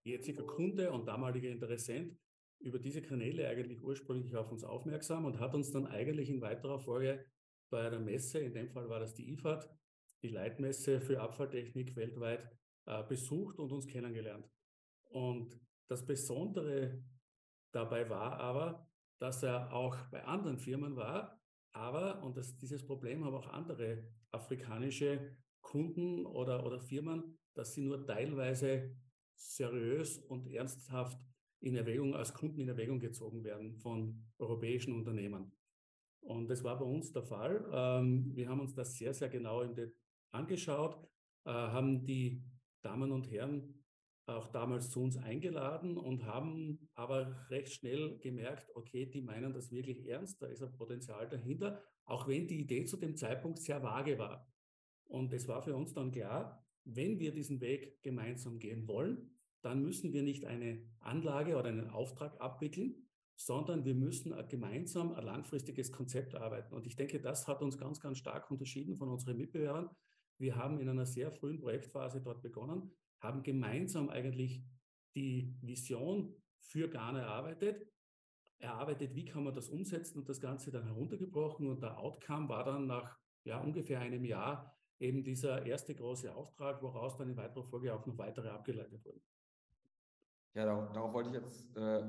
jetziger 0.06 0.44
Kunde 0.44 0.92
und 0.92 1.08
damaliger 1.08 1.50
Interessent 1.50 2.18
über 2.60 2.80
diese 2.80 3.02
Kanäle 3.02 3.48
eigentlich 3.48 3.84
ursprünglich 3.84 4.36
auf 4.36 4.52
uns 4.52 4.64
aufmerksam 4.64 5.26
und 5.26 5.40
hat 5.40 5.54
uns 5.56 5.72
dann 5.72 5.88
eigentlich 5.88 6.30
in 6.30 6.42
weiterer 6.42 6.80
Folge 6.80 7.26
bei 7.70 7.86
einer 7.86 8.00
Messe, 8.00 8.40
in 8.40 8.54
dem 8.54 8.70
Fall 8.70 8.90
war 8.90 9.00
das 9.00 9.14
die 9.14 9.32
IFAD, 9.34 9.68
die 10.22 10.30
Leitmesse 10.30 11.02
für 11.02 11.20
Abfalltechnik 11.20 11.96
weltweit, 11.96 12.50
äh, 12.86 13.04
besucht 13.04 13.60
und 13.60 13.72
uns 13.72 13.88
kennengelernt. 13.88 14.48
Und 15.10 15.60
das 15.88 16.06
Besondere 16.06 17.04
dabei 17.72 18.10
war 18.10 18.40
aber, 18.40 18.88
dass 19.20 19.44
er 19.44 19.74
auch 19.74 19.98
bei 20.12 20.24
anderen 20.24 20.58
Firmen 20.58 20.96
war, 20.96 21.42
aber, 21.74 22.24
und 22.24 22.38
das, 22.38 22.56
dieses 22.58 22.86
Problem 22.86 23.26
haben 23.26 23.36
auch 23.36 23.48
andere 23.48 24.08
afrikanische 24.32 25.36
Kunden 25.62 26.26
oder, 26.26 26.66
oder 26.66 26.80
Firmen, 26.80 27.38
dass 27.54 27.74
sie 27.74 27.82
nur 27.82 28.06
teilweise 28.06 28.96
seriös 29.36 30.18
und 30.18 30.48
ernsthaft 30.48 31.20
in 31.60 31.76
Erwägung, 31.76 32.16
als 32.16 32.34
Kunden 32.34 32.60
in 32.60 32.70
Erwägung 32.70 33.00
gezogen 33.00 33.44
werden 33.44 33.76
von 33.76 34.26
europäischen 34.38 34.94
Unternehmen. 34.94 35.52
Und 36.22 36.48
das 36.48 36.64
war 36.64 36.78
bei 36.78 36.86
uns 36.86 37.12
der 37.12 37.24
Fall. 37.24 37.68
Ähm, 37.72 38.36
wir 38.36 38.50
haben 38.50 38.60
uns 38.60 38.74
das 38.74 38.96
sehr, 38.98 39.14
sehr 39.14 39.30
genau 39.30 39.64
angeschaut, 40.32 40.98
äh, 41.46 41.52
haben 41.52 42.04
die 42.04 42.44
Damen 42.82 43.12
und 43.12 43.30
Herren 43.32 43.84
auch 44.28 44.48
damals 44.48 44.90
zu 44.90 45.02
uns 45.04 45.18
eingeladen 45.18 45.98
und 45.98 46.26
haben 46.26 46.90
aber 46.96 47.48
recht 47.50 47.74
schnell 47.74 48.18
gemerkt, 48.20 48.72
okay, 48.76 49.06
die 49.06 49.22
meinen 49.22 49.54
das 49.54 49.72
wirklich 49.72 50.08
ernst, 50.08 50.42
da 50.42 50.48
ist 50.48 50.64
ein 50.64 50.74
Potenzial 50.74 51.30
dahinter, 51.30 51.80
auch 52.06 52.28
wenn 52.28 52.48
die 52.48 52.60
Idee 52.60 52.86
zu 52.86 52.98
dem 52.98 53.16
Zeitpunkt 53.16 53.60
sehr 53.60 53.84
vage 53.84 54.18
war. 54.18 54.52
Und 55.06 55.32
es 55.34 55.48
war 55.48 55.62
für 55.62 55.76
uns 55.76 55.94
dann 55.94 56.12
klar, 56.12 56.65
wenn 56.86 57.20
wir 57.20 57.32
diesen 57.32 57.62
Weg 57.62 58.02
gemeinsam 58.04 58.60
gehen 58.60 58.88
wollen, 58.88 59.32
dann 59.62 59.82
müssen 59.82 60.14
wir 60.14 60.22
nicht 60.22 60.46
eine 60.46 60.82
Anlage 61.00 61.58
oder 61.58 61.70
einen 61.70 61.90
Auftrag 61.90 62.40
abwickeln, 62.40 63.08
sondern 63.36 63.84
wir 63.84 63.96
müssen 63.96 64.34
gemeinsam 64.48 65.14
ein 65.14 65.26
langfristiges 65.26 65.92
Konzept 65.92 66.36
arbeiten. 66.36 66.74
Und 66.74 66.86
ich 66.86 66.96
denke, 66.96 67.20
das 67.20 67.48
hat 67.48 67.62
uns 67.62 67.78
ganz, 67.78 68.00
ganz 68.00 68.20
stark 68.20 68.50
unterschieden 68.50 68.96
von 68.96 69.10
unseren 69.10 69.38
Mitbewerbern. 69.38 69.90
Wir 70.38 70.56
haben 70.56 70.80
in 70.80 70.88
einer 70.88 71.06
sehr 71.06 71.32
frühen 71.32 71.60
Projektphase 71.60 72.22
dort 72.22 72.42
begonnen, 72.42 72.92
haben 73.20 73.44
gemeinsam 73.44 74.10
eigentlich 74.10 74.64
die 75.16 75.58
Vision 75.62 76.36
für 76.60 76.90
Ghana 76.90 77.20
erarbeitet, 77.20 77.88
erarbeitet, 78.60 79.16
wie 79.16 79.26
kann 79.26 79.44
man 79.44 79.54
das 79.54 79.70
umsetzen 79.70 80.20
und 80.20 80.30
das 80.30 80.40
Ganze 80.40 80.72
dann 80.72 80.86
heruntergebrochen. 80.86 81.68
Und 81.68 81.82
der 81.82 81.98
Outcome 81.98 82.50
war 82.50 82.64
dann 82.64 82.88
nach 82.88 83.18
ja, 83.44 83.60
ungefähr 83.60 84.00
einem 84.00 84.26
Jahr 84.26 84.75
eben 85.00 85.24
dieser 85.24 85.66
erste 85.66 85.94
große 85.94 86.34
Auftrag, 86.34 86.82
woraus 86.82 87.18
dann 87.18 87.30
in 87.30 87.38
weiterer 87.38 87.64
Folge 87.64 87.94
auch 87.94 88.06
noch 88.06 88.18
weitere 88.18 88.50
abgeleitet 88.50 89.04
wurden. 89.04 89.22
Ja, 90.54 90.66
darauf, 90.66 90.92
darauf 90.94 91.14
wollte 91.14 91.30
ich 91.30 91.36
jetzt 91.36 91.76
äh, 91.76 92.04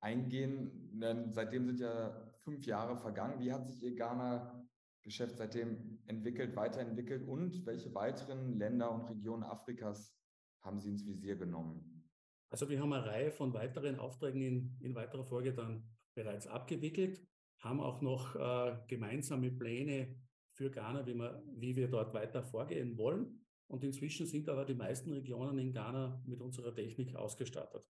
eingehen, 0.00 0.90
denn 1.00 1.32
seitdem 1.32 1.66
sind 1.66 1.80
ja 1.80 2.30
fünf 2.44 2.66
Jahre 2.66 2.96
vergangen. 2.96 3.40
Wie 3.40 3.52
hat 3.52 3.66
sich 3.66 3.82
Ihr 3.82 3.96
Ghana-Geschäft 3.96 5.38
seitdem 5.38 5.98
entwickelt, 6.06 6.54
weiterentwickelt 6.56 7.26
und 7.26 7.64
welche 7.64 7.94
weiteren 7.94 8.58
Länder 8.58 8.92
und 8.92 9.08
Regionen 9.08 9.42
Afrikas 9.42 10.14
haben 10.60 10.78
Sie 10.78 10.90
ins 10.90 11.06
Visier 11.06 11.36
genommen? 11.36 12.04
Also 12.50 12.68
wir 12.68 12.80
haben 12.80 12.92
eine 12.92 13.06
Reihe 13.06 13.32
von 13.32 13.54
weiteren 13.54 13.98
Aufträgen 13.98 14.42
in, 14.42 14.76
in 14.80 14.94
weiterer 14.94 15.24
Folge 15.24 15.54
dann 15.54 15.88
bereits 16.14 16.46
abgewickelt, 16.46 17.20
haben 17.58 17.80
auch 17.80 18.00
noch 18.02 18.36
äh, 18.36 18.76
gemeinsame 18.86 19.50
Pläne 19.50 20.14
für 20.56 20.70
Ghana, 20.70 21.06
wie 21.06 21.14
wir, 21.14 21.42
wie 21.54 21.76
wir 21.76 21.88
dort 21.88 22.14
weiter 22.14 22.42
vorgehen 22.42 22.96
wollen. 22.96 23.40
Und 23.68 23.84
inzwischen 23.84 24.26
sind 24.26 24.48
aber 24.48 24.64
die 24.64 24.74
meisten 24.74 25.12
Regionen 25.12 25.58
in 25.58 25.72
Ghana 25.72 26.22
mit 26.26 26.40
unserer 26.40 26.74
Technik 26.74 27.14
ausgestattet. 27.14 27.84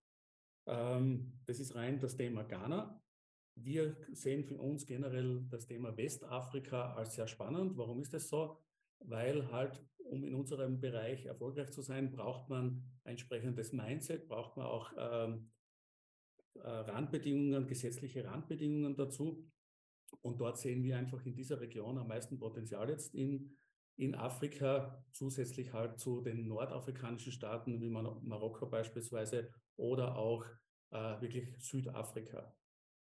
Ähm, 0.65 1.39
das 1.45 1.59
ist 1.59 1.75
rein 1.75 1.99
das 1.99 2.17
Thema 2.17 2.43
Ghana. 2.43 3.01
Wir 3.55 3.95
sehen 4.11 4.43
für 4.43 4.57
uns 4.57 4.85
generell 4.85 5.45
das 5.49 5.65
Thema 5.65 5.95
Westafrika 5.95 6.93
als 6.93 7.15
sehr 7.15 7.27
spannend. 7.27 7.77
Warum 7.77 8.01
ist 8.01 8.13
das 8.13 8.27
so? 8.27 8.61
Weil 8.99 9.51
halt, 9.51 9.83
um 9.97 10.23
in 10.25 10.35
unserem 10.35 10.79
Bereich 10.79 11.25
erfolgreich 11.25 11.71
zu 11.71 11.81
sein, 11.81 12.11
braucht 12.11 12.49
man 12.49 12.83
ein 13.03 13.11
entsprechendes 13.11 13.71
Mindset, 13.71 14.27
braucht 14.27 14.57
man 14.57 14.65
auch 14.65 14.91
ähm, 14.97 15.51
äh, 16.55 16.69
Randbedingungen, 16.69 17.65
gesetzliche 17.67 18.25
Randbedingungen 18.25 18.95
dazu. 18.95 19.47
Und 20.21 20.39
dort 20.39 20.57
sehen 20.57 20.83
wir 20.83 20.97
einfach 20.97 21.25
in 21.25 21.35
dieser 21.35 21.59
Region 21.59 21.97
am 21.97 22.07
meisten 22.07 22.37
Potenzial 22.37 22.89
jetzt 22.89 23.13
in, 23.13 23.57
in 23.95 24.15
Afrika, 24.15 25.03
zusätzlich 25.11 25.73
halt 25.73 25.99
zu 25.99 26.21
den 26.21 26.47
nordafrikanischen 26.47 27.31
Staaten 27.31 27.81
wie 27.81 27.89
Marokko 27.89 28.67
beispielsweise 28.67 29.49
oder 29.75 30.15
auch 30.15 30.45
äh, 30.91 31.21
wirklich 31.21 31.57
Südafrika. 31.59 32.53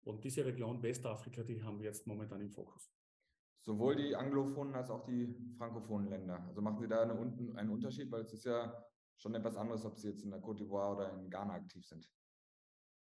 Und 0.03 0.23
diese 0.23 0.45
Region 0.45 0.81
Westafrika, 0.81 1.43
die 1.43 1.61
haben 1.61 1.79
wir 1.79 1.87
jetzt 1.87 2.07
momentan 2.07 2.41
im 2.41 2.49
Fokus. 2.49 2.91
Sowohl 3.61 3.95
die 3.95 4.15
anglophonen 4.15 4.73
als 4.73 4.89
auch 4.89 5.03
die 5.03 5.35
frankophonen 5.57 6.07
Länder. 6.07 6.43
Also 6.47 6.61
machen 6.61 6.79
Sie 6.79 6.87
da 6.87 7.03
eine, 7.03 7.13
einen 7.13 7.69
Unterschied, 7.69 8.09
weil 8.11 8.21
es 8.21 8.33
ist 8.33 8.45
ja 8.45 8.73
schon 9.17 9.35
etwas 9.35 9.57
anderes, 9.57 9.85
ob 9.85 9.97
Sie 9.97 10.07
jetzt 10.07 10.23
in 10.23 10.31
der 10.31 10.41
Côte 10.41 10.63
d'Ivoire 10.63 10.95
oder 10.95 11.13
in 11.13 11.29
Ghana 11.29 11.53
aktiv 11.53 11.85
sind. 11.85 12.09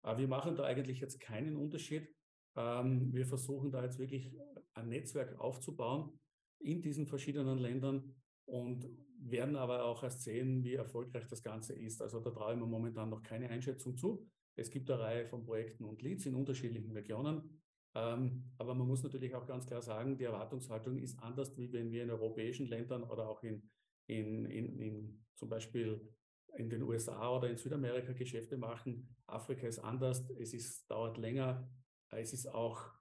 Aber 0.01 0.17
wir 0.17 0.27
machen 0.27 0.55
da 0.55 0.63
eigentlich 0.63 0.99
jetzt 0.99 1.19
keinen 1.19 1.55
Unterschied. 1.55 2.16
Ähm, 2.57 3.13
wir 3.13 3.25
versuchen 3.25 3.71
da 3.71 3.83
jetzt 3.83 3.99
wirklich 3.99 4.35
ein 4.73 4.89
Netzwerk 4.89 5.39
aufzubauen, 5.39 6.19
in 6.59 6.81
diesen 6.81 7.05
verschiedenen 7.05 7.59
Ländern 7.59 8.15
und 8.45 8.89
werden 9.19 9.55
aber 9.55 9.85
auch 9.85 10.03
erst 10.03 10.23
sehen, 10.23 10.63
wie 10.63 10.73
erfolgreich 10.73 11.27
das 11.27 11.41
Ganze 11.41 11.73
ist. 11.73 12.01
Also 12.01 12.19
da 12.19 12.31
traue 12.31 12.53
ich 12.53 12.59
mir 12.59 12.65
momentan 12.65 13.09
noch 13.09 13.21
keine 13.21 13.49
Einschätzung 13.49 13.95
zu. 13.95 14.27
Es 14.55 14.69
gibt 14.71 14.89
eine 14.89 15.01
Reihe 15.01 15.25
von 15.25 15.43
Projekten 15.43 15.85
und 15.85 16.01
Leads 16.01 16.25
in 16.25 16.35
unterschiedlichen 16.35 16.91
Regionen. 16.91 17.61
Ähm, 17.93 18.51
aber 18.57 18.73
man 18.73 18.87
muss 18.87 19.03
natürlich 19.03 19.35
auch 19.35 19.45
ganz 19.45 19.65
klar 19.65 19.81
sagen, 19.81 20.17
die 20.17 20.23
Erwartungshaltung 20.23 20.97
ist 20.97 21.19
anders, 21.19 21.55
wie 21.57 21.71
wenn 21.71 21.91
wir 21.91 22.03
in 22.03 22.11
europäischen 22.11 22.67
Ländern 22.67 23.03
oder 23.03 23.29
auch 23.29 23.43
in, 23.43 23.69
in, 24.07 24.45
in, 24.45 24.79
in 24.79 25.25
zum 25.35 25.49
Beispiel 25.49 26.13
in 26.55 26.69
den 26.69 26.81
USA 26.81 27.35
oder 27.35 27.49
in 27.49 27.57
Südamerika 27.57 28.13
Geschäfte 28.13 28.57
machen. 28.57 29.15
Afrika 29.27 29.67
ist 29.67 29.79
anders, 29.79 30.27
es 30.39 30.53
ist, 30.53 30.89
dauert 30.89 31.17
länger, 31.17 31.69
es 32.11 32.33
ist 32.33 32.47
auch 32.47 32.91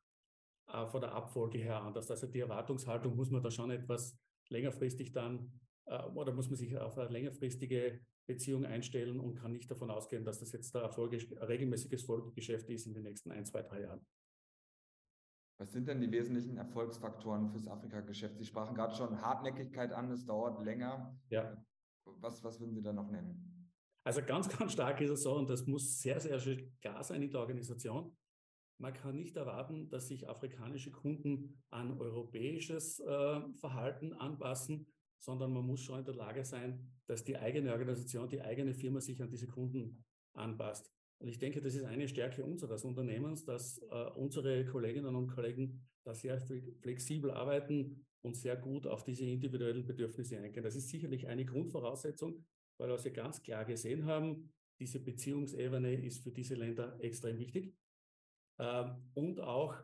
äh, 0.68 0.86
von 0.86 1.00
der 1.00 1.12
Abfolge 1.12 1.58
her 1.58 1.82
anders. 1.82 2.10
Also 2.10 2.26
die 2.26 2.40
Erwartungshaltung 2.40 3.14
muss 3.14 3.30
man 3.30 3.42
da 3.42 3.50
schon 3.50 3.70
etwas 3.70 4.18
längerfristig 4.48 5.12
dann 5.12 5.52
äh, 5.86 6.02
oder 6.08 6.32
muss 6.32 6.48
man 6.48 6.56
sich 6.56 6.76
auf 6.76 6.98
eine 6.98 7.08
längerfristige 7.08 8.00
Beziehung 8.26 8.64
einstellen 8.64 9.20
und 9.20 9.36
kann 9.36 9.52
nicht 9.52 9.70
davon 9.70 9.90
ausgehen, 9.90 10.24
dass 10.24 10.40
das 10.40 10.52
jetzt 10.52 10.74
ein, 10.74 10.84
regelmäßiges 10.84 12.04
Folgegeschäft 12.04 12.68
ist 12.70 12.86
in 12.86 12.94
den 12.94 13.04
nächsten 13.04 13.30
ein, 13.30 13.44
zwei, 13.44 13.62
drei 13.62 13.82
Jahren. 13.82 14.04
Was 15.58 15.72
sind 15.72 15.88
denn 15.88 16.00
die 16.00 16.10
wesentlichen 16.10 16.58
Erfolgsfaktoren 16.58 17.48
fürs 17.48 17.66
Afrika-Geschäft? 17.66 18.36
Sie 18.36 18.44
sprachen 18.44 18.74
gerade 18.74 18.94
schon 18.94 19.22
Hartnäckigkeit 19.22 19.92
an, 19.92 20.10
es 20.10 20.26
dauert 20.26 20.62
länger. 20.62 21.18
Ja. 21.30 21.64
Was, 22.04 22.44
was 22.44 22.60
würden 22.60 22.74
Sie 22.74 22.82
da 22.82 22.92
noch 22.92 23.10
nennen? 23.10 23.72
Also 24.04 24.22
ganz, 24.22 24.48
ganz 24.58 24.72
stark 24.72 25.00
ist 25.00 25.10
es 25.10 25.22
so, 25.22 25.34
und 25.36 25.48
das 25.48 25.66
muss 25.66 25.98
sehr, 26.00 26.20
sehr 26.20 26.38
klar 26.80 27.02
sein 27.02 27.22
in 27.22 27.30
der 27.30 27.40
Organisation. 27.40 28.14
Man 28.78 28.92
kann 28.92 29.16
nicht 29.16 29.36
erwarten, 29.36 29.88
dass 29.88 30.08
sich 30.08 30.28
afrikanische 30.28 30.90
Kunden 30.90 31.62
an 31.70 31.98
europäisches 31.98 33.00
äh, 33.00 33.40
Verhalten 33.58 34.12
anpassen, 34.12 34.86
sondern 35.18 35.52
man 35.52 35.64
muss 35.64 35.80
schon 35.80 36.00
in 36.00 36.04
der 36.04 36.14
Lage 36.14 36.44
sein, 36.44 36.86
dass 37.06 37.24
die 37.24 37.36
eigene 37.36 37.72
Organisation, 37.72 38.28
die 38.28 38.42
eigene 38.42 38.74
Firma 38.74 39.00
sich 39.00 39.22
an 39.22 39.30
diese 39.30 39.46
Kunden 39.46 40.04
anpasst. 40.34 40.92
Und 41.18 41.28
ich 41.28 41.38
denke, 41.38 41.62
das 41.62 41.74
ist 41.74 41.84
eine 41.84 42.08
Stärke 42.08 42.44
unseres 42.44 42.84
Unternehmens, 42.84 43.44
dass 43.44 43.78
äh, 43.90 44.10
unsere 44.14 44.66
Kolleginnen 44.66 45.14
und 45.16 45.28
Kollegen 45.28 45.80
da 46.04 46.14
sehr 46.14 46.38
flexibel 46.38 47.30
arbeiten 47.30 48.04
und 48.22 48.36
sehr 48.36 48.56
gut 48.56 48.86
auf 48.86 49.04
diese 49.04 49.24
individuellen 49.24 49.86
Bedürfnisse 49.86 50.38
eingehen. 50.38 50.62
Das 50.62 50.76
ist 50.76 50.88
sicherlich 50.88 51.26
eine 51.26 51.46
Grundvoraussetzung, 51.46 52.44
weil 52.76 52.90
wir 52.90 53.10
ganz 53.12 53.42
klar 53.42 53.64
gesehen 53.64 54.04
haben, 54.04 54.52
diese 54.78 55.00
Beziehungsebene 55.00 55.94
ist 56.04 56.22
für 56.22 56.30
diese 56.30 56.54
Länder 56.54 56.96
extrem 57.00 57.38
wichtig. 57.38 57.72
Ähm, 58.58 59.10
und 59.14 59.40
auch 59.40 59.74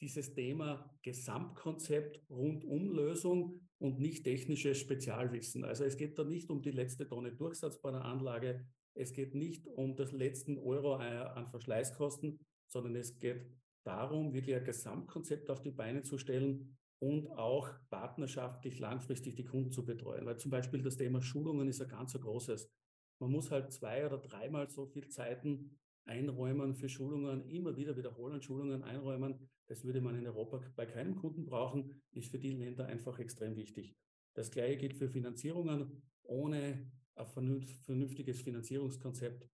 dieses 0.00 0.34
Thema 0.34 0.90
Gesamtkonzept, 1.02 2.20
Rundumlösung 2.28 3.60
und 3.78 4.00
nicht 4.00 4.24
technisches 4.24 4.78
Spezialwissen. 4.78 5.64
Also 5.64 5.84
es 5.84 5.96
geht 5.96 6.18
da 6.18 6.24
nicht 6.24 6.50
um 6.50 6.60
die 6.60 6.72
letzte 6.72 7.06
Tonne 7.06 7.32
durchsatzbarer 7.32 8.04
Anlage, 8.04 8.66
es 8.94 9.12
geht 9.12 9.34
nicht 9.34 9.66
um 9.66 9.96
das 9.96 10.12
letzten 10.12 10.58
Euro 10.58 11.00
äh, 11.00 11.04
an 11.04 11.46
Verschleißkosten, 11.46 12.38
sondern 12.68 12.96
es 12.96 13.18
geht 13.18 13.46
darum, 13.84 14.32
wirklich 14.34 14.56
ein 14.56 14.64
Gesamtkonzept 14.64 15.50
auf 15.50 15.62
die 15.62 15.70
Beine 15.70 16.02
zu 16.02 16.18
stellen 16.18 16.76
und 16.98 17.28
auch 17.28 17.70
partnerschaftlich 17.90 18.78
langfristig 18.78 19.34
die 19.34 19.44
Kunden 19.44 19.72
zu 19.72 19.84
betreuen. 19.84 20.26
Weil 20.26 20.38
zum 20.38 20.50
Beispiel 20.50 20.82
das 20.82 20.96
Thema 20.96 21.20
Schulungen 21.20 21.68
ist 21.68 21.80
ein 21.80 21.88
ganz 21.88 22.12
so 22.12 22.20
großes. 22.20 22.70
Man 23.18 23.30
muss 23.30 23.50
halt 23.50 23.72
zwei 23.72 24.06
oder 24.06 24.18
dreimal 24.18 24.68
so 24.68 24.86
viel 24.86 25.08
Zeiten 25.08 25.78
einräumen 26.04 26.74
für 26.74 26.88
Schulungen, 26.88 27.48
immer 27.48 27.76
wieder 27.76 27.96
wiederholen, 27.96 28.42
Schulungen 28.42 28.82
einräumen. 28.82 29.48
Das 29.66 29.84
würde 29.84 30.00
man 30.00 30.16
in 30.16 30.26
Europa 30.26 30.60
bei 30.76 30.86
keinem 30.86 31.16
Kunden 31.16 31.46
brauchen, 31.46 32.02
ist 32.12 32.30
für 32.30 32.38
die 32.38 32.52
Länder 32.52 32.86
einfach 32.86 33.18
extrem 33.18 33.56
wichtig. 33.56 33.96
Das 34.34 34.50
gleiche 34.50 34.78
gilt 34.78 34.94
für 34.94 35.08
Finanzierungen. 35.08 36.02
Ohne 36.24 36.90
ein 37.14 37.26
vernünftiges 37.26 38.40
Finanzierungskonzept 38.40 39.48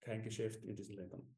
kein 0.00 0.22
Geschäft 0.22 0.64
in 0.64 0.76
diesen 0.76 0.96
Ländern. 0.96 1.34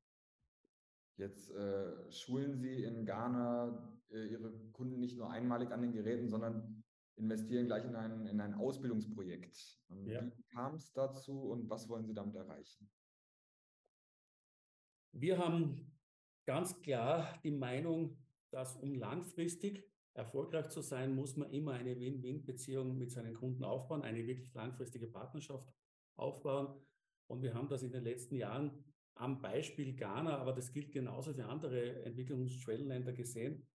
Jetzt 1.17 1.51
äh, 1.51 2.11
schulen 2.11 2.57
Sie 2.57 2.85
in 2.85 3.07
Ghana 3.07 4.01
äh, 4.11 4.27
Ihre 4.27 4.53
Kunden 4.73 5.01
nicht 5.01 5.17
nur 5.17 5.31
einmalig 5.31 5.71
an 5.71 5.83
den 5.83 5.93
Geräten, 5.93 6.29
sondern 6.29 6.85
investieren 7.17 7.67
gleich 7.67 7.85
in 7.85 7.97
ein, 7.97 8.27
in 8.27 8.41
ein 8.41 8.55
Ausbildungsprojekt. 8.55 9.81
Ja. 10.05 10.27
Wie 10.27 10.43
kam 10.53 10.75
es 10.75 10.93
dazu 10.93 11.51
und 11.51 11.71
was 11.71 11.89
wollen 11.89 12.05
Sie 12.07 12.15
damit 12.15 12.37
erreichen? 12.37 12.91
Wir 15.19 15.39
haben 15.39 15.95
ganz 16.45 16.79
klar 16.83 17.41
die 17.43 17.51
Meinung, 17.51 18.19
dass 18.51 18.77
um 18.77 18.95
langfristig 18.95 19.83
erfolgreich 20.13 20.69
zu 20.69 20.83
sein, 20.83 21.15
muss 21.15 21.39
man 21.39 21.51
immer 21.53 21.73
eine 21.73 21.99
Win-Win-Beziehung 21.99 22.99
mit 22.99 23.11
seinen 23.11 23.33
Kunden 23.33 23.65
aufbauen, 23.65 24.03
eine 24.03 24.27
wirklich 24.27 24.53
langfristige 24.53 25.07
Partnerschaft 25.07 25.73
aufbauen. 26.17 26.69
Und 27.29 27.43
wir 27.43 27.55
haben 27.55 27.69
das 27.71 27.83
in 27.83 27.93
den 27.93 28.05
letzten 28.05 28.37
Jahren 28.37 28.85
am 29.15 29.41
Beispiel 29.41 29.97
Ghana, 29.97 30.37
aber 30.37 30.53
das 30.53 30.71
gilt 30.71 30.93
genauso 30.93 31.33
für 31.33 31.47
andere 31.47 32.05
Entwicklungsschwellenländer 32.05 33.15
gesehen. 33.15 33.67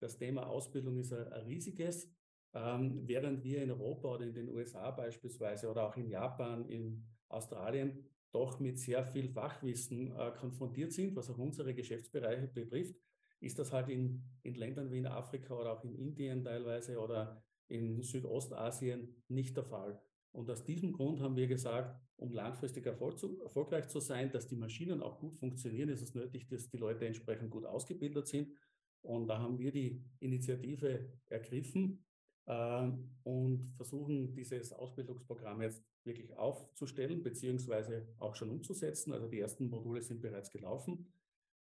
Das 0.00 0.18
Thema 0.18 0.48
Ausbildung 0.48 0.98
ist 0.98 1.14
ein, 1.14 1.32
riesiges, 1.46 2.14
ähm, 2.52 3.08
während 3.08 3.42
wir 3.42 3.62
in 3.62 3.70
Europa 3.70 4.16
oder 4.16 4.24
in 4.24 4.34
den 4.34 4.50
USA 4.50 4.90
beispielsweise 4.90 5.70
oder 5.70 5.88
auch 5.88 5.96
in 5.96 6.08
Japan, 6.08 6.68
in 6.68 7.06
Australien 7.28 8.04
doch 8.32 8.60
mit 8.60 8.78
sehr 8.78 9.04
viel 9.04 9.28
Fachwissen 9.28 10.12
äh, 10.16 10.32
konfrontiert 10.38 10.92
sind, 10.92 11.16
was 11.16 11.30
auch 11.30 11.38
unsere 11.38 11.74
Geschäftsbereiche 11.74 12.48
betrifft, 12.48 12.96
ist 13.40 13.58
das 13.58 13.72
halt 13.72 13.88
in, 13.88 14.22
in 14.42 14.54
Ländern 14.54 14.90
wie 14.90 14.98
in 14.98 15.06
Afrika 15.06 15.54
oder 15.54 15.72
auch 15.72 15.84
in 15.84 15.94
Indien 15.94 16.44
teilweise 16.44 16.98
oder 16.98 17.42
in 17.68 18.02
Südostasien 18.02 19.22
nicht 19.28 19.56
der 19.56 19.64
Fall. 19.64 20.00
Und 20.32 20.48
aus 20.50 20.64
diesem 20.64 20.92
Grund 20.92 21.20
haben 21.20 21.36
wir 21.36 21.46
gesagt, 21.46 22.00
um 22.16 22.32
langfristig 22.32 22.86
erfolg 22.86 23.18
zu, 23.18 23.40
erfolgreich 23.42 23.88
zu 23.88 23.98
sein, 23.98 24.30
dass 24.30 24.46
die 24.46 24.56
Maschinen 24.56 25.02
auch 25.02 25.18
gut 25.18 25.36
funktionieren, 25.36 25.88
ist 25.88 26.02
es 26.02 26.14
nötig, 26.14 26.46
dass 26.48 26.68
die 26.68 26.76
Leute 26.76 27.06
entsprechend 27.06 27.50
gut 27.50 27.64
ausgebildet 27.64 28.28
sind. 28.28 28.52
Und 29.02 29.28
da 29.28 29.38
haben 29.38 29.58
wir 29.58 29.72
die 29.72 30.04
Initiative 30.20 31.10
ergriffen 31.26 32.04
äh, 32.46 32.90
und 33.24 33.72
versuchen, 33.76 34.34
dieses 34.34 34.72
Ausbildungsprogramm 34.72 35.62
jetzt 35.62 35.82
wirklich 36.04 36.36
aufzustellen, 36.36 37.22
beziehungsweise 37.22 38.08
auch 38.18 38.34
schon 38.34 38.50
umzusetzen. 38.50 39.12
Also 39.12 39.28
die 39.28 39.40
ersten 39.40 39.68
Module 39.68 40.02
sind 40.02 40.20
bereits 40.20 40.50
gelaufen 40.50 41.12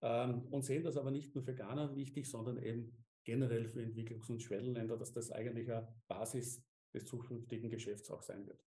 ähm, 0.01 0.47
und 0.51 0.63
sehen 0.63 0.83
das 0.83 0.97
aber 0.97 1.11
nicht 1.11 1.33
nur 1.35 1.43
für 1.43 1.55
Ghana 1.55 1.95
wichtig, 1.95 2.29
sondern 2.29 2.57
eben 2.57 2.91
generell 3.23 3.67
für 3.67 3.81
Entwicklungs- 3.81 4.29
und 4.29 4.41
Schwellenländer, 4.41 4.97
dass 4.97 5.11
das 5.11 5.31
eigentlich 5.31 5.71
eine 5.71 5.87
Basis 6.07 6.63
des 6.93 7.05
zukünftigen 7.05 7.69
Geschäfts 7.69 8.09
auch 8.09 8.21
sein 8.21 8.47
wird. 8.47 8.63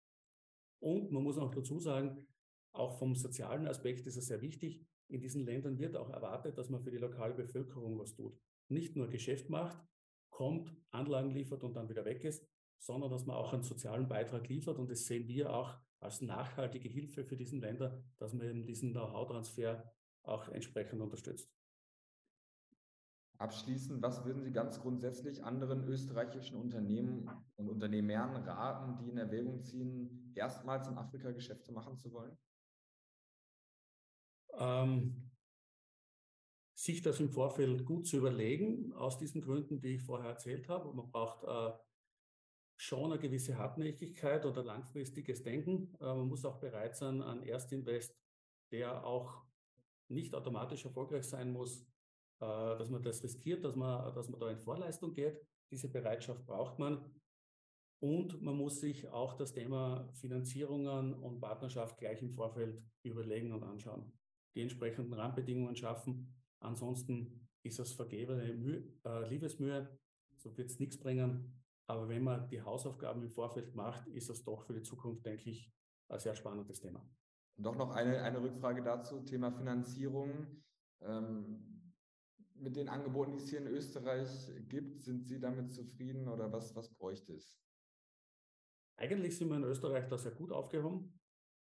Und 0.80 1.12
man 1.12 1.22
muss 1.22 1.38
auch 1.38 1.50
dazu 1.50 1.78
sagen, 1.78 2.26
auch 2.72 2.98
vom 2.98 3.14
sozialen 3.14 3.66
Aspekt 3.66 4.06
ist 4.06 4.16
es 4.16 4.26
sehr 4.26 4.42
wichtig. 4.42 4.84
In 5.08 5.20
diesen 5.20 5.44
Ländern 5.44 5.78
wird 5.78 5.96
auch 5.96 6.10
erwartet, 6.10 6.56
dass 6.56 6.70
man 6.70 6.82
für 6.82 6.90
die 6.90 6.98
lokale 6.98 7.34
Bevölkerung 7.34 7.98
was 7.98 8.14
tut. 8.14 8.38
Nicht 8.68 8.96
nur 8.96 9.08
Geschäft 9.08 9.48
macht, 9.50 9.78
kommt, 10.30 10.74
Anlagen 10.90 11.30
liefert 11.30 11.64
und 11.64 11.74
dann 11.74 11.88
wieder 11.88 12.04
weg 12.04 12.24
ist, 12.24 12.46
sondern 12.80 13.10
dass 13.10 13.26
man 13.26 13.36
auch 13.36 13.52
einen 13.52 13.62
sozialen 13.62 14.08
Beitrag 14.08 14.48
liefert. 14.48 14.78
Und 14.78 14.90
das 14.90 15.06
sehen 15.06 15.28
wir 15.28 15.54
auch 15.54 15.78
als 16.00 16.22
nachhaltige 16.22 16.88
Hilfe 16.88 17.24
für 17.24 17.36
diesen 17.36 17.60
Länder, 17.60 18.02
dass 18.18 18.32
man 18.32 18.48
eben 18.48 18.66
diesen 18.66 18.92
Know-how-Transfer 18.92 19.92
auch 20.22 20.48
entsprechend 20.48 21.00
unterstützt. 21.00 21.52
Abschließend, 23.38 24.02
was 24.02 24.24
würden 24.24 24.42
Sie 24.42 24.52
ganz 24.52 24.80
grundsätzlich 24.80 25.42
anderen 25.42 25.84
österreichischen 25.84 26.58
Unternehmen 26.58 27.30
und 27.56 27.70
Unternehmern 27.70 28.42
raten, 28.44 28.98
die 28.98 29.10
in 29.10 29.16
Erwägung 29.16 29.62
ziehen, 29.62 30.32
erstmals 30.34 30.88
in 30.88 30.98
Afrika 30.98 31.30
Geschäfte 31.30 31.72
machen 31.72 31.96
zu 31.96 32.12
wollen? 32.12 32.36
Ähm, 34.58 35.30
sich 36.74 37.00
das 37.00 37.20
im 37.20 37.30
Vorfeld 37.30 37.84
gut 37.84 38.06
zu 38.06 38.18
überlegen, 38.18 38.92
aus 38.92 39.18
diesen 39.18 39.40
Gründen, 39.40 39.80
die 39.80 39.94
ich 39.94 40.02
vorher 40.02 40.30
erzählt 40.30 40.68
habe. 40.68 40.92
Man 40.92 41.10
braucht 41.10 41.44
äh, 41.44 41.78
schon 42.80 43.12
eine 43.12 43.20
gewisse 43.20 43.58
Hartnäckigkeit 43.58 44.46
oder 44.46 44.62
langfristiges 44.62 45.42
Denken. 45.42 45.94
Äh, 46.00 46.04
man 46.04 46.28
muss 46.28 46.44
auch 46.44 46.58
bereit 46.58 46.96
sein, 46.96 47.22
an 47.22 47.42
Erstinvest, 47.42 48.16
der 48.72 49.04
auch 49.04 49.44
nicht 50.08 50.34
automatisch 50.34 50.84
erfolgreich 50.84 51.24
sein 51.24 51.52
muss, 51.52 51.82
äh, 52.40 52.46
dass 52.78 52.90
man 52.90 53.02
das 53.02 53.22
riskiert, 53.22 53.64
dass 53.64 53.76
man, 53.76 54.14
dass 54.14 54.28
man 54.28 54.40
da 54.40 54.50
in 54.50 54.58
Vorleistung 54.58 55.12
geht. 55.12 55.40
Diese 55.70 55.88
Bereitschaft 55.88 56.46
braucht 56.46 56.78
man. 56.78 57.04
Und 58.00 58.40
man 58.40 58.56
muss 58.56 58.80
sich 58.80 59.08
auch 59.08 59.34
das 59.34 59.52
Thema 59.52 60.08
Finanzierungen 60.14 61.12
und 61.14 61.38
Partnerschaft 61.40 61.98
gleich 61.98 62.22
im 62.22 62.30
Vorfeld 62.30 62.82
überlegen 63.02 63.52
und 63.52 63.62
anschauen. 63.62 64.10
Die 64.54 64.62
entsprechenden 64.62 65.12
Rahmenbedingungen 65.12 65.76
schaffen, 65.76 66.34
Ansonsten 66.60 67.48
ist 67.62 67.78
es 67.78 67.92
vergebene 67.92 68.52
Mühe, 68.54 68.84
äh, 69.04 69.28
Liebesmühe, 69.28 69.98
so 70.36 70.56
wird 70.56 70.70
es 70.70 70.78
nichts 70.78 70.98
bringen. 70.98 71.59
Aber 71.90 72.08
wenn 72.08 72.22
man 72.22 72.48
die 72.48 72.62
Hausaufgaben 72.62 73.20
im 73.20 73.30
Vorfeld 73.30 73.74
macht, 73.74 74.06
ist 74.06 74.30
das 74.30 74.44
doch 74.44 74.62
für 74.62 74.74
die 74.74 74.82
Zukunft, 74.82 75.26
denke 75.26 75.50
ich, 75.50 75.72
ein 76.08 76.20
sehr 76.20 76.36
spannendes 76.36 76.78
Thema. 76.78 77.04
Doch 77.56 77.74
noch 77.74 77.90
eine, 77.90 78.22
eine 78.22 78.40
Rückfrage 78.40 78.80
dazu, 78.80 79.24
Thema 79.24 79.50
Finanzierung. 79.50 80.62
Ähm, 81.00 81.92
mit 82.54 82.76
den 82.76 82.88
Angeboten, 82.88 83.32
die 83.32 83.42
es 83.42 83.50
hier 83.50 83.58
in 83.58 83.66
Österreich 83.66 84.52
gibt, 84.68 85.00
sind 85.00 85.26
Sie 85.26 85.40
damit 85.40 85.72
zufrieden 85.72 86.28
oder 86.28 86.52
was, 86.52 86.76
was 86.76 86.94
bräuchte 86.94 87.32
es? 87.32 87.58
Eigentlich 88.96 89.36
sind 89.36 89.48
wir 89.48 89.56
in 89.56 89.64
Österreich 89.64 90.06
da 90.06 90.16
sehr 90.16 90.30
gut 90.30 90.52
aufgehoben. 90.52 91.18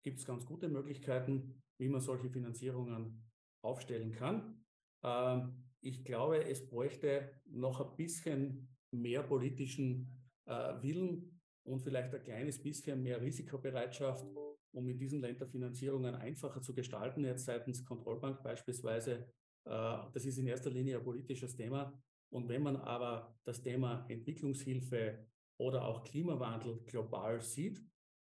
Gibt 0.04 0.20
es 0.20 0.26
ganz 0.26 0.46
gute 0.46 0.68
Möglichkeiten, 0.68 1.60
wie 1.78 1.88
man 1.88 2.00
solche 2.00 2.30
Finanzierungen 2.30 3.28
aufstellen 3.62 4.12
kann. 4.12 4.64
Ähm, 5.02 5.64
ich 5.80 6.04
glaube, 6.04 6.44
es 6.44 6.70
bräuchte 6.70 7.32
noch 7.46 7.80
ein 7.80 7.96
bisschen 7.96 8.73
mehr 9.00 9.22
politischen 9.22 10.08
äh, 10.46 10.82
Willen 10.82 11.40
und 11.64 11.80
vielleicht 11.80 12.14
ein 12.14 12.22
kleines 12.22 12.62
bisschen 12.62 13.02
mehr 13.02 13.20
Risikobereitschaft, 13.20 14.26
um 14.72 14.88
in 14.88 14.98
diesen 14.98 15.20
Länderfinanzierungen 15.20 16.14
einfacher 16.14 16.60
zu 16.60 16.74
gestalten, 16.74 17.24
jetzt 17.24 17.44
seitens 17.44 17.84
Kontrollbank 17.84 18.42
beispielsweise. 18.42 19.28
Äh, 19.64 19.98
das 20.12 20.24
ist 20.24 20.38
in 20.38 20.46
erster 20.46 20.70
Linie 20.70 20.98
ein 20.98 21.04
politisches 21.04 21.56
Thema. 21.56 21.92
Und 22.30 22.48
wenn 22.48 22.62
man 22.62 22.76
aber 22.76 23.38
das 23.44 23.62
Thema 23.62 24.04
Entwicklungshilfe 24.08 25.26
oder 25.56 25.84
auch 25.84 26.02
Klimawandel 26.02 26.80
global 26.86 27.40
sieht, 27.40 27.80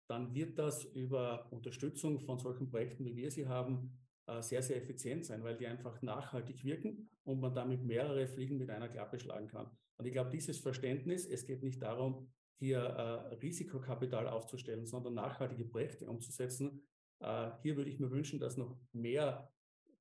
dann 0.09 0.33
wird 0.35 0.59
das 0.59 0.83
über 0.83 1.47
Unterstützung 1.51 2.19
von 2.19 2.37
solchen 2.37 2.69
Projekten, 2.69 3.05
wie 3.05 3.15
wir 3.15 3.31
sie 3.31 3.47
haben, 3.47 3.97
äh, 4.27 4.41
sehr, 4.41 4.61
sehr 4.61 4.77
effizient 4.77 5.25
sein, 5.25 5.43
weil 5.43 5.57
die 5.57 5.67
einfach 5.67 6.01
nachhaltig 6.01 6.63
wirken 6.63 7.09
und 7.23 7.39
man 7.39 7.53
damit 7.53 7.83
mehrere 7.83 8.27
Fliegen 8.27 8.57
mit 8.57 8.69
einer 8.69 8.89
Klappe 8.89 9.19
schlagen 9.19 9.47
kann. 9.47 9.69
Und 9.97 10.05
ich 10.05 10.13
glaube, 10.13 10.29
dieses 10.29 10.59
Verständnis, 10.59 11.25
es 11.27 11.45
geht 11.45 11.63
nicht 11.63 11.81
darum, 11.81 12.31
hier 12.59 12.79
äh, 12.79 13.35
Risikokapital 13.35 14.27
aufzustellen, 14.27 14.85
sondern 14.85 15.15
nachhaltige 15.15 15.65
Projekte 15.65 16.07
umzusetzen. 16.07 16.81
Äh, 17.19 17.51
hier 17.61 17.75
würde 17.75 17.89
ich 17.89 17.99
mir 17.99 18.11
wünschen, 18.11 18.39
dass 18.39 18.57
noch 18.57 18.77
mehr 18.91 19.51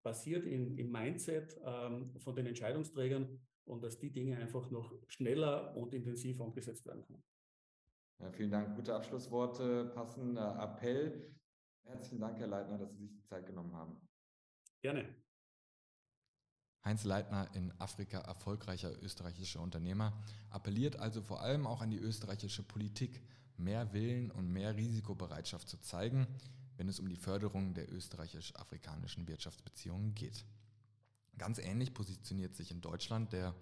passiert 0.02 0.44
in, 0.44 0.76
im 0.78 0.90
Mindset 0.90 1.60
ähm, 1.64 2.18
von 2.18 2.34
den 2.34 2.46
Entscheidungsträgern 2.46 3.40
und 3.64 3.82
dass 3.82 3.98
die 3.98 4.12
Dinge 4.12 4.36
einfach 4.36 4.70
noch 4.70 4.92
schneller 5.06 5.76
und 5.76 5.94
intensiver 5.94 6.44
umgesetzt 6.44 6.86
werden 6.86 7.04
können. 7.04 7.22
Ja, 8.20 8.30
vielen 8.30 8.50
Dank. 8.50 8.76
Gute 8.76 8.94
Abschlussworte, 8.94 9.90
passender 9.94 10.58
Appell. 10.60 11.34
Herzlichen 11.84 12.20
Dank, 12.20 12.38
Herr 12.38 12.46
Leitner, 12.46 12.78
dass 12.78 12.92
Sie 12.92 13.06
sich 13.06 13.12
die 13.12 13.24
Zeit 13.24 13.46
genommen 13.46 13.74
haben. 13.74 14.08
Gerne. 14.80 15.16
Heinz 16.84 17.04
Leitner, 17.04 17.48
in 17.54 17.72
Afrika 17.78 18.18
erfolgreicher 18.18 19.00
österreichischer 19.02 19.60
Unternehmer, 19.60 20.12
appelliert 20.50 20.96
also 20.96 21.22
vor 21.22 21.40
allem 21.40 21.66
auch 21.66 21.80
an 21.80 21.90
die 21.90 21.98
österreichische 21.98 22.64
Politik, 22.64 23.22
mehr 23.56 23.92
Willen 23.92 24.30
und 24.32 24.52
mehr 24.52 24.76
Risikobereitschaft 24.76 25.68
zu 25.68 25.78
zeigen, 25.80 26.26
wenn 26.76 26.88
es 26.88 26.98
um 26.98 27.08
die 27.08 27.16
Förderung 27.16 27.74
der 27.74 27.92
österreichisch-afrikanischen 27.92 29.28
Wirtschaftsbeziehungen 29.28 30.14
geht. 30.14 30.44
Ganz 31.38 31.58
ähnlich 31.58 31.94
positioniert 31.94 32.56
sich 32.56 32.72
in 32.72 32.80
Deutschland 32.80 33.32
der 33.32 33.54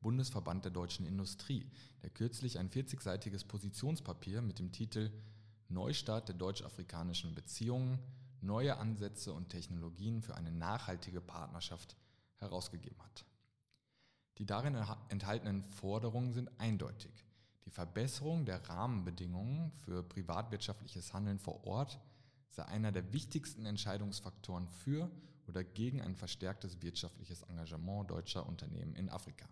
Bundesverband 0.00 0.64
der 0.64 0.72
deutschen 0.72 1.04
Industrie, 1.04 1.68
der 2.02 2.10
kürzlich 2.10 2.58
ein 2.58 2.70
40-seitiges 2.70 3.44
Positionspapier 3.46 4.40
mit 4.42 4.60
dem 4.60 4.70
Titel 4.70 5.10
Neustart 5.68 6.28
der 6.28 6.36
deutsch-afrikanischen 6.36 7.34
Beziehungen 7.34 7.98
neue 8.40 8.76
Ansätze 8.76 9.32
und 9.32 9.48
Technologien 9.48 10.22
für 10.22 10.36
eine 10.36 10.52
nachhaltige 10.52 11.20
Partnerschaft 11.20 11.96
herausgegeben 12.38 13.02
hat. 13.02 13.24
Die 14.38 14.46
darin 14.46 14.76
enthaltenen 15.08 15.64
Forderungen 15.64 16.32
sind 16.32 16.50
eindeutig. 16.58 17.24
Die 17.64 17.70
Verbesserung 17.70 18.46
der 18.46 18.66
Rahmenbedingungen 18.68 19.72
für 19.72 20.02
privatwirtschaftliches 20.02 21.12
Handeln 21.12 21.38
vor 21.38 21.64
Ort 21.66 22.00
sei 22.50 22.64
einer 22.64 22.92
der 22.92 23.12
wichtigsten 23.12 23.66
Entscheidungsfaktoren 23.66 24.68
für 24.68 25.10
oder 25.46 25.64
gegen 25.64 26.00
ein 26.00 26.14
verstärktes 26.14 26.80
wirtschaftliches 26.82 27.42
Engagement 27.42 28.10
deutscher 28.10 28.46
Unternehmen 28.46 28.94
in 28.94 29.08
Afrika. 29.08 29.48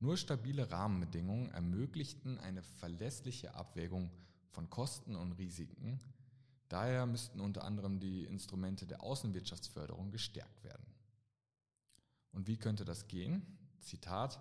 Nur 0.00 0.16
stabile 0.16 0.70
Rahmenbedingungen 0.70 1.50
ermöglichten 1.50 2.38
eine 2.38 2.62
verlässliche 2.62 3.54
Abwägung 3.54 4.10
von 4.48 4.68
Kosten 4.70 5.14
und 5.14 5.32
Risiken 5.32 6.00
Daher 6.72 7.04
müssten 7.04 7.38
unter 7.38 7.64
anderem 7.64 8.00
die 8.00 8.24
Instrumente 8.24 8.86
der 8.86 9.02
Außenwirtschaftsförderung 9.02 10.10
gestärkt 10.10 10.64
werden. 10.64 10.86
Und 12.32 12.46
wie 12.46 12.56
könnte 12.56 12.84
das 12.84 13.08
gehen? 13.08 13.42
Zitat, 13.80 14.40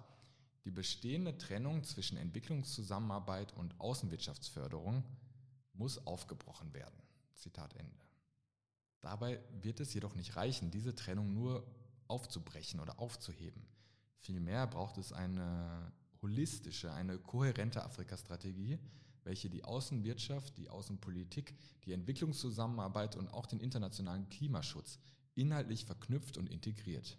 die 0.66 0.72
bestehende 0.72 1.38
Trennung 1.38 1.84
zwischen 1.84 2.18
Entwicklungszusammenarbeit 2.18 3.54
und 3.54 3.80
Außenwirtschaftsförderung 3.80 5.04
muss 5.74 6.06
aufgebrochen 6.06 6.74
werden. 6.74 7.02
Zitat 7.34 7.76
Ende. 7.76 8.06
Dabei 9.02 9.40
wird 9.62 9.80
es 9.80 9.94
jedoch 9.94 10.16
nicht 10.16 10.36
reichen, 10.36 10.70
diese 10.70 10.94
Trennung 10.94 11.34
nur 11.34 11.66
aufzubrechen 12.08 12.80
oder 12.80 13.00
aufzuheben. 13.00 13.66
Vielmehr 14.20 14.68
braucht 14.68 14.98
es 14.98 15.12
eine 15.12 15.92
holistische, 16.22 16.94
eine 16.94 17.18
kohärente 17.18 17.84
Afrika-Strategie, 17.84 18.78
welche 19.24 19.50
die 19.50 19.64
Außenwirtschaft, 19.64 20.58
die 20.58 20.70
Außenpolitik, 20.70 21.56
die 21.86 21.94
Entwicklungszusammenarbeit 21.94 23.16
und 23.16 23.30
auch 23.30 23.48
den 23.48 23.60
internationalen 23.60 24.30
Klimaschutz 24.30 25.00
inhaltlich 25.34 25.86
verknüpft 25.86 26.38
und 26.38 26.50
integriert. 26.50 27.18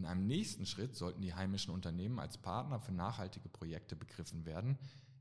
In 0.00 0.06
einem 0.06 0.26
nächsten 0.26 0.64
Schritt 0.64 0.96
sollten 0.96 1.20
die 1.20 1.34
heimischen 1.34 1.74
Unternehmen 1.74 2.20
als 2.20 2.38
Partner 2.38 2.80
für 2.80 2.90
nachhaltige 2.90 3.50
Projekte 3.50 3.96
begriffen 3.96 4.46
werden, 4.46 4.78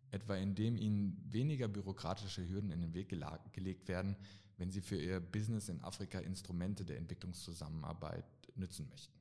etwa 0.09 0.37
indem 0.37 0.77
ihnen 0.77 1.21
weniger 1.29 1.67
bürokratische 1.67 2.47
Hürden 2.47 2.71
in 2.71 2.79
den 2.79 2.93
Weg 2.93 3.09
gelegt 3.09 3.89
werden, 3.89 4.15
wenn 4.55 4.71
sie 4.71 4.79
für 4.79 4.95
ihr 4.95 5.19
Business 5.19 5.67
in 5.67 5.81
Afrika 5.81 6.19
Instrumente 6.19 6.85
der 6.85 6.95
Entwicklungszusammenarbeit 6.97 8.23
nützen 8.55 8.87
möchten. 8.89 9.19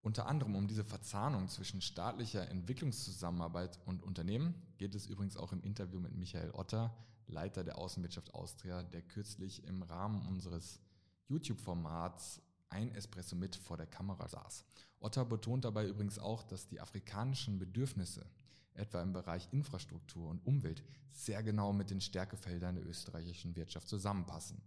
Unter 0.00 0.28
anderem 0.28 0.54
um 0.54 0.68
diese 0.68 0.84
Verzahnung 0.84 1.48
zwischen 1.48 1.80
staatlicher 1.80 2.48
Entwicklungszusammenarbeit 2.48 3.80
und 3.84 4.04
Unternehmen 4.04 4.54
geht 4.76 4.94
es 4.94 5.08
übrigens 5.08 5.36
auch 5.36 5.52
im 5.52 5.60
Interview 5.62 5.98
mit 5.98 6.14
Michael 6.14 6.52
Otter, 6.52 6.96
Leiter 7.26 7.64
der 7.64 7.78
Außenwirtschaft 7.78 8.32
Austria, 8.32 8.84
der 8.84 9.02
kürzlich 9.02 9.64
im 9.64 9.82
Rahmen 9.82 10.24
unseres 10.28 10.78
YouTube-Formats 11.26 12.40
ein 12.70 12.94
Espresso 12.94 13.36
mit 13.36 13.56
vor 13.56 13.76
der 13.76 13.86
Kamera 13.86 14.28
saß. 14.28 14.64
Otter 15.00 15.24
betont 15.24 15.64
dabei 15.64 15.86
übrigens 15.86 16.18
auch, 16.18 16.42
dass 16.42 16.68
die 16.68 16.80
afrikanischen 16.80 17.58
Bedürfnisse, 17.58 18.26
etwa 18.74 19.02
im 19.02 19.12
Bereich 19.12 19.48
Infrastruktur 19.52 20.28
und 20.28 20.44
Umwelt, 20.46 20.82
sehr 21.10 21.42
genau 21.42 21.72
mit 21.72 21.90
den 21.90 22.00
Stärkefeldern 22.00 22.76
der 22.76 22.86
österreichischen 22.86 23.56
Wirtschaft 23.56 23.88
zusammenpassen. 23.88 24.60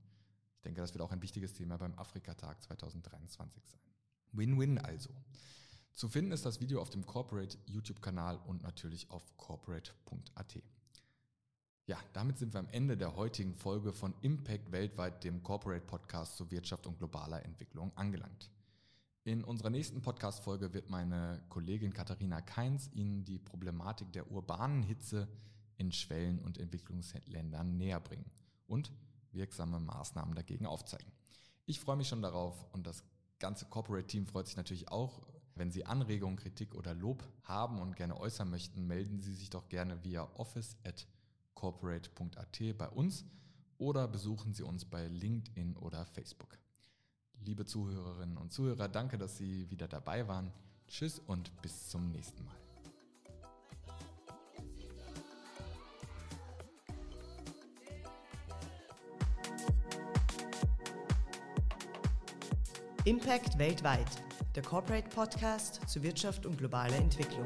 Ich 0.56 0.62
denke, 0.64 0.82
das 0.82 0.94
wird 0.94 1.02
auch 1.02 1.12
ein 1.12 1.22
wichtiges 1.22 1.54
Thema 1.54 1.78
beim 1.78 1.98
Afrikatag 1.98 2.62
2023 2.62 3.64
sein. 3.66 3.80
Win-win 4.34 4.78
also. 4.78 5.10
Zu 5.94 6.08
finden 6.08 6.32
ist 6.32 6.46
das 6.46 6.62
Video 6.62 6.82
auf 6.82 6.90
dem 6.90 7.06
Corporate 7.06 7.58
YouTube-Kanal 7.66 8.38
und 8.46 8.64
natürlich 8.64 9.10
auf 9.10 9.36
corporate.at. 9.38 10.64
Ja, 11.92 11.98
damit 12.14 12.38
sind 12.38 12.54
wir 12.54 12.62
am 12.62 12.70
Ende 12.70 12.96
der 12.96 13.18
heutigen 13.18 13.54
Folge 13.54 13.92
von 13.92 14.14
Impact 14.22 14.72
weltweit, 14.72 15.26
dem 15.26 15.44
Corporate 15.44 15.86
Podcast 15.86 16.38
zur 16.38 16.50
Wirtschaft 16.50 16.88
und 16.88 16.98
globaler 16.98 17.44
Entwicklung 17.44 17.92
angelangt. 17.98 18.50
In 19.26 19.44
unserer 19.44 19.72
nächsten 19.72 20.02
Podcast-Folge 20.02 20.74
wird 20.74 20.90
meine 20.90 21.44
Kollegin 21.50 21.92
Katharina 21.92 22.40
Keins 22.40 22.90
Ihnen 22.94 23.26
die 23.26 23.40
Problematik 23.40 24.10
der 24.14 24.32
urbanen 24.32 24.84
Hitze 24.84 25.28
in 25.76 25.92
Schwellen- 25.92 26.40
und 26.40 26.58
Entwicklungsländern 26.58 27.76
näher 27.76 28.00
bringen 28.00 28.32
und 28.68 28.94
wirksame 29.34 29.82
Maßnahmen 29.82 30.34
dagegen 30.34 30.68
aufzeigen. 30.68 31.12
Ich 31.66 31.82
freue 31.82 31.98
mich 31.98 32.08
schon 32.08 32.22
darauf 32.22 32.68
und 32.72 32.88
das 32.88 33.04
ganze 33.38 33.66
Corporate-Team 33.66 34.28
freut 34.28 34.48
sich 34.48 34.56
natürlich 34.56 34.88
auch. 34.88 35.28
Wenn 35.56 35.72
Sie 35.72 35.86
Anregungen, 35.86 36.38
Kritik 36.38 36.74
oder 36.74 36.94
Lob 36.94 37.22
haben 37.44 37.82
und 37.82 37.98
gerne 37.98 38.18
äußern 38.18 38.50
möchten, 38.50 38.88
melden 38.88 39.20
Sie 39.20 39.34
sich 39.34 39.50
doch 39.50 39.68
gerne 39.68 40.02
via 40.06 40.26
office@corporate.at 41.56 42.78
bei 42.78 42.90
uns 42.90 43.26
oder 43.78 44.08
besuchen 44.08 44.54
Sie 44.54 44.64
uns 44.64 44.86
bei 44.86 45.08
LinkedIn 45.08 45.78
oder 45.78 46.06
Facebook. 46.06 46.58
Liebe 47.44 47.66
Zuhörerinnen 47.66 48.38
und 48.38 48.52
Zuhörer, 48.52 48.88
danke, 48.88 49.18
dass 49.18 49.38
Sie 49.38 49.70
wieder 49.70 49.88
dabei 49.88 50.28
waren. 50.28 50.52
Tschüss 50.88 51.20
und 51.20 51.60
bis 51.62 51.90
zum 51.90 52.12
nächsten 52.12 52.46
Mal. 52.46 52.56
Impact 63.06 63.58
weltweit, 63.58 64.06
der 64.54 64.62
Corporate 64.62 65.10
Podcast 65.10 65.90
zu 65.90 66.04
Wirtschaft 66.04 66.46
und 66.46 66.60
globaler 66.60 66.98
Entwicklung. 66.98 67.46